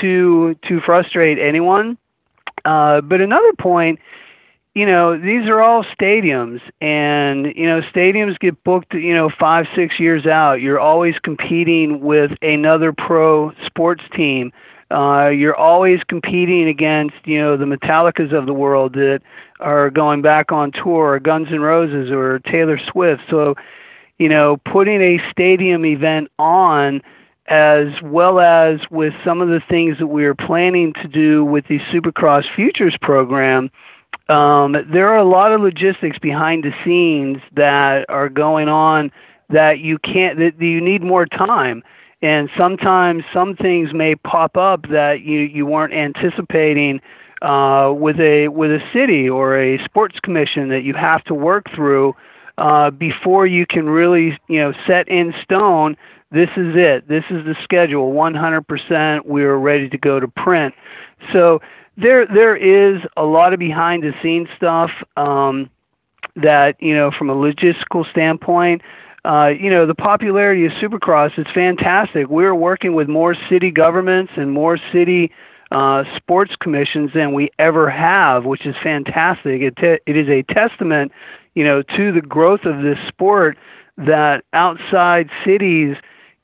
to 0.00 0.54
to 0.68 0.80
frustrate 0.86 1.38
anyone. 1.38 1.98
Uh, 2.64 3.00
but 3.00 3.20
another 3.20 3.52
point, 3.58 3.98
you 4.74 4.86
know, 4.86 5.18
these 5.18 5.48
are 5.48 5.60
all 5.60 5.84
stadiums, 5.98 6.60
and 6.80 7.46
you 7.56 7.66
know, 7.66 7.80
stadiums 7.94 8.38
get 8.38 8.62
booked, 8.62 8.94
you 8.94 9.14
know, 9.14 9.30
five 9.40 9.66
six 9.74 9.98
years 9.98 10.26
out. 10.26 10.60
You're 10.60 10.80
always 10.80 11.14
competing 11.22 12.00
with 12.00 12.30
another 12.42 12.92
pro 12.92 13.52
sports 13.66 14.02
team. 14.14 14.52
Uh, 14.90 15.28
you're 15.28 15.56
always 15.56 16.00
competing 16.08 16.66
against, 16.68 17.14
you 17.24 17.40
know, 17.40 17.56
the 17.56 17.64
Metallicas 17.64 18.36
of 18.36 18.46
the 18.46 18.52
world 18.52 18.94
that 18.94 19.20
are 19.60 19.88
going 19.88 20.20
back 20.20 20.50
on 20.50 20.72
tour, 20.72 21.14
or 21.14 21.20
Guns 21.20 21.46
N' 21.52 21.60
Roses, 21.60 22.10
or 22.10 22.40
Taylor 22.40 22.78
Swift. 22.90 23.22
So, 23.30 23.54
you 24.18 24.28
know, 24.28 24.56
putting 24.56 25.00
a 25.00 25.18
stadium 25.30 25.84
event 25.84 26.28
on 26.38 27.02
as 27.50 27.88
well 28.02 28.40
as 28.40 28.78
with 28.90 29.12
some 29.24 29.40
of 29.40 29.48
the 29.48 29.60
things 29.68 29.98
that 29.98 30.06
we 30.06 30.24
are 30.24 30.34
planning 30.34 30.92
to 31.02 31.08
do 31.08 31.44
with 31.44 31.66
the 31.68 31.78
Supercross 31.92 32.44
Futures 32.54 32.96
program. 33.02 33.70
Um, 34.28 34.76
there 34.92 35.08
are 35.08 35.18
a 35.18 35.28
lot 35.28 35.52
of 35.52 35.60
logistics 35.60 36.18
behind 36.20 36.64
the 36.64 36.70
scenes 36.84 37.42
that 37.56 38.06
are 38.08 38.28
going 38.28 38.68
on 38.68 39.10
that 39.48 39.80
you 39.80 39.98
can't 39.98 40.38
that 40.38 40.60
you 40.60 40.80
need 40.80 41.02
more 41.02 41.26
time 41.26 41.82
and 42.22 42.50
sometimes 42.58 43.24
some 43.32 43.56
things 43.56 43.90
may 43.94 44.14
pop 44.14 44.56
up 44.56 44.82
that 44.90 45.20
you 45.22 45.40
you 45.40 45.66
weren't 45.66 45.92
anticipating 45.92 47.00
uh, 47.42 47.92
with 47.94 48.20
a 48.20 48.48
with 48.48 48.70
a 48.70 48.80
city 48.92 49.28
or 49.28 49.58
a 49.58 49.82
sports 49.84 50.18
commission 50.22 50.68
that 50.68 50.82
you 50.82 50.94
have 50.94 51.24
to 51.24 51.34
work 51.34 51.64
through 51.74 52.14
uh, 52.58 52.90
before 52.90 53.46
you 53.46 53.64
can 53.66 53.88
really, 53.88 54.38
you 54.48 54.60
know, 54.60 54.72
set 54.86 55.08
in 55.08 55.32
stone. 55.42 55.96
This 56.32 56.48
is 56.56 56.74
it. 56.76 57.08
This 57.08 57.24
is 57.30 57.44
the 57.44 57.56
schedule. 57.64 58.12
100%. 58.12 59.26
We 59.26 59.42
are 59.42 59.58
ready 59.58 59.88
to 59.88 59.98
go 59.98 60.20
to 60.20 60.28
print. 60.28 60.74
So 61.32 61.60
there, 61.96 62.26
there 62.26 62.56
is 62.56 63.00
a 63.16 63.24
lot 63.24 63.52
of 63.52 63.58
behind 63.58 64.04
the 64.04 64.12
scenes 64.22 64.48
stuff 64.56 64.90
um, 65.16 65.70
that 66.36 66.76
you 66.80 66.94
know, 66.94 67.10
from 67.16 67.30
a 67.30 67.34
logistical 67.34 68.08
standpoint. 68.10 68.82
Uh, 69.24 69.48
you 69.48 69.70
know, 69.70 69.86
the 69.86 69.94
popularity 69.94 70.64
of 70.64 70.72
Supercross 70.82 71.38
is 71.38 71.46
fantastic. 71.52 72.28
We're 72.28 72.54
working 72.54 72.94
with 72.94 73.08
more 73.08 73.34
city 73.50 73.70
governments 73.70 74.32
and 74.36 74.50
more 74.50 74.78
city 74.92 75.30
uh, 75.70 76.04
sports 76.16 76.52
commissions 76.60 77.10
than 77.14 77.34
we 77.34 77.50
ever 77.58 77.90
have, 77.90 78.44
which 78.44 78.66
is 78.66 78.74
fantastic. 78.82 79.60
It, 79.60 79.76
te- 79.76 80.00
it 80.06 80.16
is 80.16 80.28
a 80.28 80.42
testament, 80.54 81.12
you 81.54 81.64
know, 81.64 81.82
to 81.82 82.12
the 82.12 82.22
growth 82.22 82.64
of 82.64 82.82
this 82.82 82.98
sport 83.08 83.58
that 83.98 84.42
outside 84.52 85.28
cities, 85.44 85.96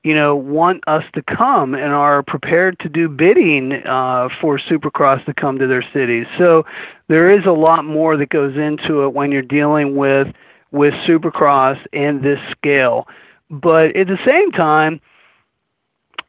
you 0.06 0.14
know, 0.14 0.36
want 0.36 0.84
us 0.86 1.02
to 1.14 1.22
come 1.36 1.74
and 1.74 1.92
are 1.92 2.22
prepared 2.22 2.78
to 2.78 2.88
do 2.88 3.08
bidding 3.08 3.72
uh, 3.72 4.28
for 4.40 4.56
Supercross 4.56 5.24
to 5.24 5.34
come 5.34 5.58
to 5.58 5.66
their 5.66 5.84
cities. 5.92 6.26
So 6.38 6.64
there 7.08 7.28
is 7.28 7.44
a 7.44 7.50
lot 7.50 7.84
more 7.84 8.16
that 8.16 8.28
goes 8.28 8.54
into 8.56 9.02
it 9.02 9.12
when 9.12 9.32
you're 9.32 9.42
dealing 9.42 9.96
with 9.96 10.28
with 10.70 10.94
Supercross 11.08 11.84
and 11.92 12.22
this 12.22 12.38
scale. 12.52 13.08
But 13.50 13.96
at 13.96 14.06
the 14.06 14.18
same 14.24 14.52
time, 14.52 15.00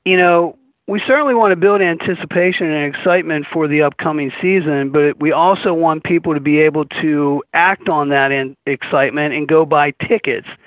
you 0.04 0.18
know, 0.18 0.58
we 0.88 1.00
certainly 1.06 1.36
want 1.36 1.52
to 1.52 1.56
build 1.56 1.80
anticipation 1.80 2.72
and 2.72 2.96
excitement 2.96 3.46
for 3.54 3.68
the 3.68 3.84
upcoming 3.84 4.32
season, 4.42 4.92
but 4.92 5.20
we 5.20 5.34
also 5.34 5.72
want 5.72 6.04
people 6.04 6.34
to 6.34 6.40
be 6.40 6.62
able 6.62 6.86
to 7.04 7.44
act 7.54 7.90
on 7.90 8.10
that 8.10 8.32
in 8.32 8.58
excitement 8.66 9.36
and 9.36 9.48
go 9.48 9.66
buy 9.66 9.92
tickets. 10.08 10.48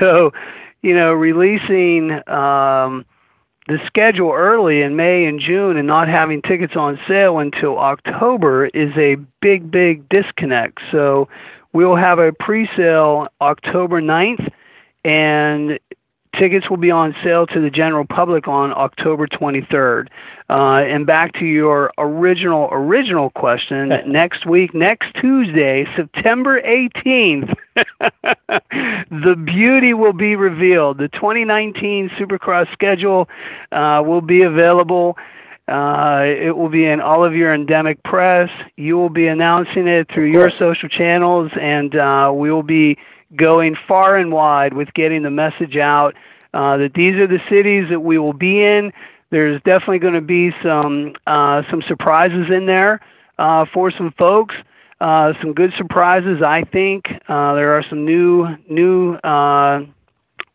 So, 0.00 0.30
you 0.84 0.94
know, 0.94 1.12
releasing 1.14 2.10
um, 2.28 3.06
the 3.66 3.78
schedule 3.86 4.32
early 4.32 4.82
in 4.82 4.96
May 4.96 5.24
and 5.24 5.40
June 5.40 5.78
and 5.78 5.86
not 5.86 6.08
having 6.08 6.42
tickets 6.42 6.74
on 6.76 6.98
sale 7.08 7.38
until 7.38 7.78
October 7.78 8.66
is 8.66 8.90
a 8.98 9.16
big, 9.40 9.70
big 9.70 10.06
disconnect. 10.10 10.78
So, 10.92 11.28
we'll 11.72 11.96
have 11.96 12.18
a 12.18 12.32
pre-sale 12.38 13.28
October 13.40 14.02
9th, 14.02 14.46
and 15.06 15.78
Tickets 16.38 16.68
will 16.68 16.78
be 16.78 16.90
on 16.90 17.14
sale 17.22 17.46
to 17.46 17.60
the 17.60 17.70
general 17.70 18.04
public 18.04 18.48
on 18.48 18.72
October 18.72 19.26
23rd. 19.26 20.08
Uh, 20.48 20.82
and 20.86 21.06
back 21.06 21.32
to 21.34 21.44
your 21.44 21.92
original 21.96 22.68
original 22.70 23.30
question, 23.30 23.88
next 24.06 24.44
week, 24.46 24.74
next 24.74 25.14
Tuesday, 25.20 25.86
September 25.96 26.60
18th, 26.60 27.54
the 29.10 29.36
beauty 29.36 29.94
will 29.94 30.12
be 30.12 30.36
revealed. 30.36 30.98
The 30.98 31.08
2019 31.08 32.10
Supercross 32.18 32.70
schedule 32.72 33.28
uh, 33.72 34.02
will 34.04 34.20
be 34.20 34.42
available. 34.42 35.16
Uh, 35.66 36.24
it 36.26 36.54
will 36.54 36.68
be 36.68 36.84
in 36.84 37.00
all 37.00 37.24
of 37.24 37.34
your 37.34 37.54
endemic 37.54 38.02
press. 38.02 38.50
You 38.76 38.96
will 38.96 39.08
be 39.08 39.28
announcing 39.28 39.88
it 39.88 40.08
through 40.12 40.30
your 40.30 40.50
social 40.50 40.90
channels, 40.90 41.50
and 41.58 41.96
uh, 41.96 42.30
we 42.34 42.52
will 42.52 42.62
be 42.62 42.98
going 43.36 43.76
far 43.88 44.18
and 44.18 44.32
wide 44.32 44.74
with 44.74 44.92
getting 44.94 45.22
the 45.22 45.30
message 45.30 45.76
out 45.76 46.14
uh, 46.52 46.76
that 46.78 46.92
these 46.94 47.14
are 47.16 47.26
the 47.26 47.40
cities 47.50 47.86
that 47.90 48.00
we 48.00 48.18
will 48.18 48.32
be 48.32 48.62
in. 48.62 48.92
There's 49.30 49.60
definitely 49.62 49.98
going 49.98 50.14
to 50.14 50.20
be 50.20 50.50
some 50.62 51.14
uh, 51.26 51.62
some 51.70 51.82
surprises 51.88 52.46
in 52.54 52.66
there 52.66 53.00
uh, 53.38 53.64
for 53.72 53.90
some 53.90 54.14
folks. 54.16 54.54
Uh, 55.00 55.32
some 55.42 55.52
good 55.52 55.72
surprises, 55.76 56.40
I 56.46 56.62
think. 56.62 57.06
Uh, 57.28 57.54
there 57.54 57.76
are 57.76 57.84
some 57.90 58.04
new 58.04 58.46
new 58.70 59.14
uh, 59.14 59.80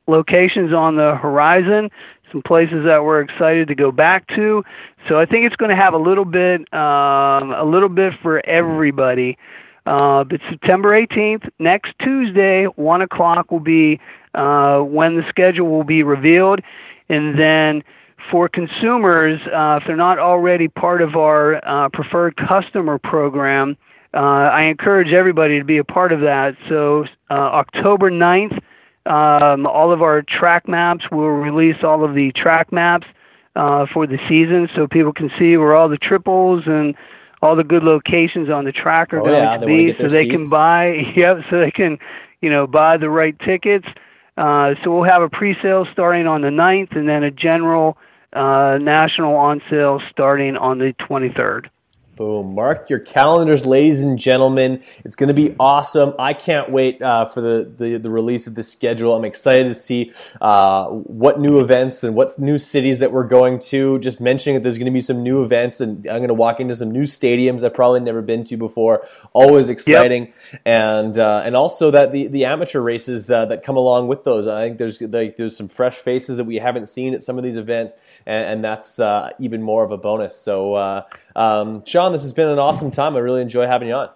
locations 0.07 0.73
on 0.73 0.95
the 0.95 1.15
horizon. 1.15 1.89
Some 2.31 2.41
places 2.45 2.85
that 2.87 3.03
we're 3.03 3.21
excited 3.21 3.67
to 3.67 3.75
go 3.75 3.91
back 3.91 4.27
to. 4.29 4.63
So 5.07 5.17
I 5.17 5.25
think 5.25 5.45
it's 5.45 5.55
going 5.55 5.71
to 5.71 5.77
have 5.77 5.93
a 5.93 5.97
little 5.97 6.25
bit 6.25 6.61
um, 6.73 7.51
a 7.51 7.65
little 7.65 7.89
bit 7.89 8.13
for 8.21 8.45
everybody. 8.45 9.37
Uh, 9.85 10.23
but 10.23 10.39
September 10.49 10.89
18th, 10.89 11.49
next 11.57 11.93
Tuesday, 12.03 12.65
1 12.65 13.01
o'clock 13.01 13.51
will 13.51 13.59
be 13.59 13.99
uh, 14.33 14.79
when 14.79 15.15
the 15.15 15.23
schedule 15.29 15.67
will 15.67 15.83
be 15.83 16.03
revealed. 16.03 16.59
And 17.07 17.39
then 17.39 17.83
for 18.29 18.49
consumers, 18.49 19.39
uh, 19.47 19.79
if 19.81 19.87
they're 19.87 19.95
not 19.95 20.19
already 20.19 20.67
part 20.67 21.01
of 21.01 21.15
our 21.15 21.55
uh, 21.55 21.89
preferred 21.89 22.35
customer 22.35 22.99
program, 22.99 23.77
uh, 24.13 24.17
I 24.17 24.63
encourage 24.67 25.13
everybody 25.13 25.59
to 25.59 25.65
be 25.65 25.77
a 25.77 25.83
part 25.83 26.11
of 26.11 26.21
that. 26.21 26.55
So, 26.67 27.05
uh, 27.29 27.33
October 27.33 28.11
9th, 28.11 28.59
um, 29.05 29.65
all 29.65 29.91
of 29.91 30.01
our 30.01 30.21
track 30.21 30.67
maps 30.67 31.05
will 31.11 31.29
release 31.29 31.77
all 31.83 32.03
of 32.03 32.13
the 32.13 32.31
track 32.33 32.71
maps 32.71 33.07
for 33.93 34.07
the 34.07 34.17
season 34.29 34.69
so 34.75 34.87
people 34.87 35.11
can 35.11 35.29
see 35.37 35.57
where 35.57 35.75
all 35.75 35.89
the 35.89 35.97
triples 35.97 36.63
and 36.65 36.95
all 37.41 37.55
the 37.55 37.63
good 37.63 37.83
locations 37.83 38.49
on 38.49 38.65
the 38.65 38.71
track 38.71 39.13
are 39.13 39.19
oh, 39.19 39.25
going 39.25 39.43
yeah, 39.43 39.57
to 39.57 39.65
be, 39.65 39.95
so 39.97 40.07
they 40.07 40.23
seats. 40.23 40.31
can 40.31 40.49
buy. 40.49 41.03
Yep, 41.15 41.37
so 41.49 41.59
they 41.59 41.71
can, 41.71 41.97
you 42.41 42.49
know, 42.49 42.67
buy 42.67 42.97
the 42.97 43.09
right 43.09 43.37
tickets. 43.39 43.87
Uh, 44.37 44.75
so 44.83 44.91
we'll 44.91 45.09
have 45.09 45.21
a 45.21 45.29
pre-sale 45.29 45.85
starting 45.91 46.27
on 46.27 46.41
the 46.41 46.49
9th, 46.49 46.95
and 46.95 47.07
then 47.07 47.23
a 47.23 47.31
general 47.31 47.97
uh, 48.33 48.77
national 48.79 49.35
on 49.35 49.61
sale 49.69 50.01
starting 50.11 50.55
on 50.55 50.77
the 50.77 50.93
23rd. 51.09 51.67
Boom. 52.19 52.53
Mark 52.53 52.89
your 52.89 52.99
calendars, 52.99 53.65
ladies 53.65 54.01
and 54.01 54.19
gentlemen. 54.19 54.83
It's 55.05 55.15
going 55.15 55.29
to 55.29 55.33
be 55.33 55.55
awesome. 55.57 56.15
I 56.19 56.33
can't 56.33 56.69
wait 56.69 57.01
uh, 57.01 57.27
for 57.27 57.39
the, 57.39 57.71
the, 57.77 57.97
the, 57.97 58.09
release 58.09 58.45
of 58.45 58.55
the 58.55 58.63
schedule. 58.63 59.15
I'm 59.15 59.23
excited 59.23 59.69
to 59.69 59.73
see 59.73 60.11
uh, 60.41 60.87
what 60.87 61.39
new 61.39 61.61
events 61.61 62.03
and 62.03 62.15
what's 62.15 62.37
new 62.37 62.57
cities 62.57 62.99
that 62.99 63.13
we're 63.13 63.23
going 63.23 63.59
to. 63.69 63.99
Just 63.99 64.19
mentioning 64.19 64.55
that 64.55 64.63
there's 64.63 64.77
going 64.77 64.87
to 64.87 64.91
be 64.91 64.99
some 64.99 65.23
new 65.23 65.45
events, 65.45 65.79
and 65.79 66.05
I'm 66.07 66.17
going 66.17 66.27
to 66.27 66.33
walk 66.33 66.59
into 66.59 66.75
some 66.75 66.91
new 66.91 67.03
stadiums 67.03 67.63
I've 67.63 67.73
probably 67.73 68.01
never 68.01 68.21
been 68.21 68.43
to 68.43 68.57
before. 68.57 69.07
Always 69.31 69.69
exciting. 69.69 70.33
Yep. 70.51 70.61
And 70.65 71.17
uh, 71.17 71.43
and 71.45 71.55
also 71.55 71.89
that 71.91 72.11
the, 72.11 72.27
the 72.27 72.43
amateur 72.43 72.81
races 72.81 73.31
uh, 73.31 73.45
that 73.45 73.63
come 73.63 73.77
along 73.77 74.09
with 74.09 74.25
those. 74.25 74.45
I 74.45 74.67
think 74.67 74.77
there's 74.77 74.99
like, 74.99 75.37
there's 75.37 75.55
some 75.55 75.69
fresh 75.69 75.95
faces 75.95 76.35
that 76.35 76.43
we 76.43 76.57
haven't 76.57 76.89
seen 76.89 77.13
at 77.13 77.23
some 77.23 77.37
of 77.37 77.45
these 77.45 77.55
events, 77.55 77.95
and, 78.25 78.45
and 78.45 78.61
that's 78.61 78.99
uh, 78.99 79.29
even 79.39 79.63
more 79.63 79.85
of 79.85 79.91
a 79.91 79.97
bonus. 79.97 80.35
So, 80.35 80.73
uh, 80.73 81.03
um, 81.39 81.85
Sean, 81.85 82.11
this 82.11 82.21
has 82.23 82.33
been 82.33 82.49
an 82.49 82.59
awesome 82.59 82.91
time. 82.91 83.15
I 83.15 83.19
really 83.19 83.41
enjoy 83.41 83.65
having 83.65 83.87
you 83.87 83.93
on. 83.93 84.09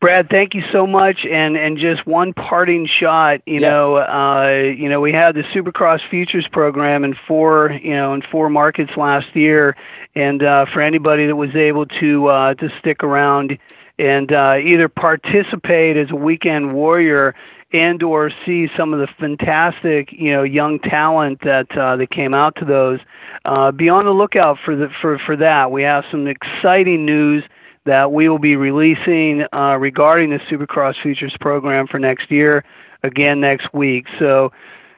Brad, 0.00 0.28
thank 0.30 0.54
you 0.54 0.62
so 0.72 0.86
much. 0.86 1.26
And 1.30 1.56
and 1.56 1.78
just 1.78 2.06
one 2.06 2.32
parting 2.32 2.88
shot, 3.00 3.42
you 3.46 3.60
yes. 3.60 3.70
know, 3.70 3.96
uh, 3.96 4.72
you 4.76 4.88
know, 4.88 5.00
we 5.00 5.12
had 5.12 5.32
the 5.32 5.42
Supercross 5.54 6.00
Futures 6.10 6.48
program 6.50 7.04
in 7.04 7.14
four, 7.28 7.70
you 7.70 7.94
know, 7.94 8.14
in 8.14 8.22
four 8.32 8.48
markets 8.48 8.90
last 8.96 9.26
year, 9.36 9.76
and 10.14 10.42
uh, 10.42 10.64
for 10.72 10.80
anybody 10.80 11.26
that 11.26 11.36
was 11.36 11.54
able 11.54 11.84
to 11.86 12.26
uh, 12.28 12.54
to 12.54 12.68
stick 12.80 13.04
around 13.04 13.58
and 13.98 14.32
uh, 14.32 14.54
either 14.56 14.88
participate 14.88 15.98
as 15.98 16.10
a 16.10 16.16
weekend 16.16 16.72
warrior 16.72 17.34
and 17.72 18.02
or 18.02 18.30
see 18.44 18.68
some 18.76 18.92
of 18.92 19.00
the 19.00 19.08
fantastic, 19.18 20.10
you 20.12 20.32
know, 20.32 20.42
young 20.42 20.78
talent 20.78 21.40
that 21.42 21.66
uh, 21.76 21.96
that 21.96 22.10
came 22.10 22.34
out 22.34 22.56
to 22.56 22.64
those 22.64 23.00
uh, 23.44 23.72
be 23.72 23.88
on 23.88 24.04
the 24.04 24.10
lookout 24.10 24.58
for 24.64 24.76
the 24.76 24.88
for 25.00 25.18
for 25.24 25.36
that. 25.36 25.70
We 25.70 25.82
have 25.82 26.04
some 26.10 26.26
exciting 26.26 27.04
news 27.04 27.44
that 27.84 28.12
we 28.12 28.28
will 28.28 28.38
be 28.38 28.56
releasing 28.56 29.44
uh, 29.52 29.76
regarding 29.76 30.30
the 30.30 30.38
Supercross 30.50 30.94
Futures 31.02 31.34
program 31.40 31.86
for 31.88 31.98
next 31.98 32.30
year. 32.30 32.64
Again 33.02 33.40
next 33.40 33.74
week. 33.74 34.06
So, 34.20 34.52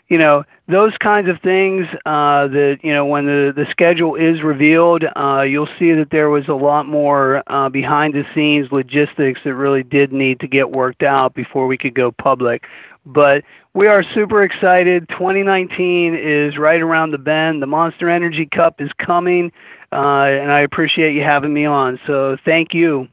you 0.09 0.19
know 0.19 0.45
those 0.69 0.93
kinds 0.99 1.29
of 1.29 1.40
things 1.43 1.87
uh, 2.07 2.49
that 2.49 2.79
you 2.83 2.93
know 2.93 3.07
when 3.07 3.27
the 3.27 3.53
the 3.55 3.67
schedule 3.71 4.17
is 4.17 4.43
revealed, 4.43 5.05
uh, 5.17 5.43
you'll 5.43 5.69
see 5.79 5.93
that 5.93 6.09
there 6.11 6.31
was 6.31 6.47
a 6.49 6.55
lot 6.55 6.87
more 6.87 7.43
uh, 7.47 7.69
behind 7.69 8.14
the 8.14 8.25
scenes 8.35 8.69
logistics 8.71 9.40
that 9.45 9.55
really 9.55 9.83
did 9.83 10.12
need 10.12 10.40
to 10.40 10.49
get 10.49 10.71
worked 10.71 11.03
out 11.03 11.35
before 11.35 11.67
we 11.67 11.79
could 11.79 11.95
go 11.95 12.11
public. 12.11 12.64
But 13.07 13.45
we 13.75 13.87
are 13.87 14.03
super 14.14 14.40
excited. 14.40 15.09
2019 15.11 16.14
is 16.14 16.57
right 16.57 16.81
around 16.81 17.11
the 17.11 17.19
bend. 17.19 17.61
The 17.61 17.67
Monster 17.67 18.09
Energy 18.09 18.47
Cup 18.47 18.81
is 18.81 18.90
coming, 19.05 19.53
uh, 19.93 19.97
and 19.97 20.51
I 20.51 20.61
appreciate 20.61 21.14
you 21.14 21.23
having 21.23 21.53
me 21.53 21.67
on. 21.67 21.99
So 22.07 22.37
thank 22.45 22.73
you. 22.73 23.09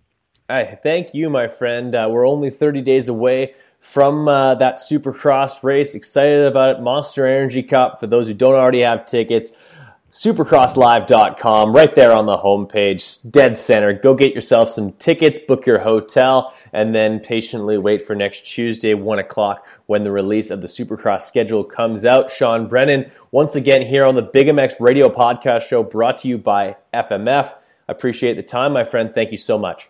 Hey, 0.48 0.78
thank 0.84 1.14
you, 1.14 1.30
my 1.30 1.48
friend. 1.48 1.96
Uh, 1.96 2.08
we're 2.12 2.28
only 2.28 2.50
30 2.50 2.82
days 2.82 3.08
away 3.08 3.54
from 3.82 4.28
uh, 4.28 4.56
that 4.56 4.76
Supercross 4.76 5.63
race. 5.63 5.96
Excited 5.96 6.46
about 6.46 6.78
it. 6.78 6.82
Monster 6.82 7.28
Energy 7.28 7.63
Cup. 7.63 8.00
For 8.00 8.08
those 8.08 8.28
who 8.28 8.34
don't 8.34 8.56
already 8.56 8.82
have 8.82 9.06
tickets, 9.06 9.52
supercrosslive.com, 10.12 11.74
right 11.74 11.96
there 11.96 12.13
on 12.13 12.26
the 12.26 12.34
homepage, 12.34 13.30
dead 13.32 13.58
center. 13.58 13.94
Go 13.94 14.13
get 14.13 14.34
yourself 14.34 14.70
some 14.70 14.91
tickets, 14.94 15.39
book 15.39 15.66
your 15.66 15.80
hotel, 15.80 16.53
and 16.74 16.93
then 16.93 17.20
patiently 17.20 17.78
wait 17.78 18.01
for 18.01 18.16
next 18.16 18.41
Tuesday, 18.45 18.93
1 18.93 19.20
o'clock, 19.20 19.66
when 19.86 20.03
the 20.03 20.12
release 20.12 20.51
of 20.51 20.62
the 20.62 20.68
Supercross 20.68 21.24
schedule 21.24 21.64
comes 21.64 22.06
out. 22.06 22.32
Sean 22.32 22.68
Brennan, 22.68 23.10
once 23.32 23.56
again, 23.56 23.86
here 23.86 24.06
on 24.06 24.16
the 24.16 24.22
Big 24.22 24.47
MX 24.47 24.80
Radio 24.80 25.08
Podcast 25.08 25.64
Show, 25.64 25.82
brought 25.82 26.20
to 26.20 26.28
you 26.28 26.38
by 26.38 26.76
FMF. 26.93 27.53
I 27.53 27.91
appreciate 27.91 28.36
the 28.36 28.43
time, 28.43 28.74
my 28.74 28.84
friend. 28.84 29.14
Thank 29.14 29.32
you 29.32 29.38
so 29.38 29.58
much. 29.58 29.89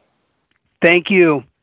Thank 0.82 1.10
you. 1.10 1.44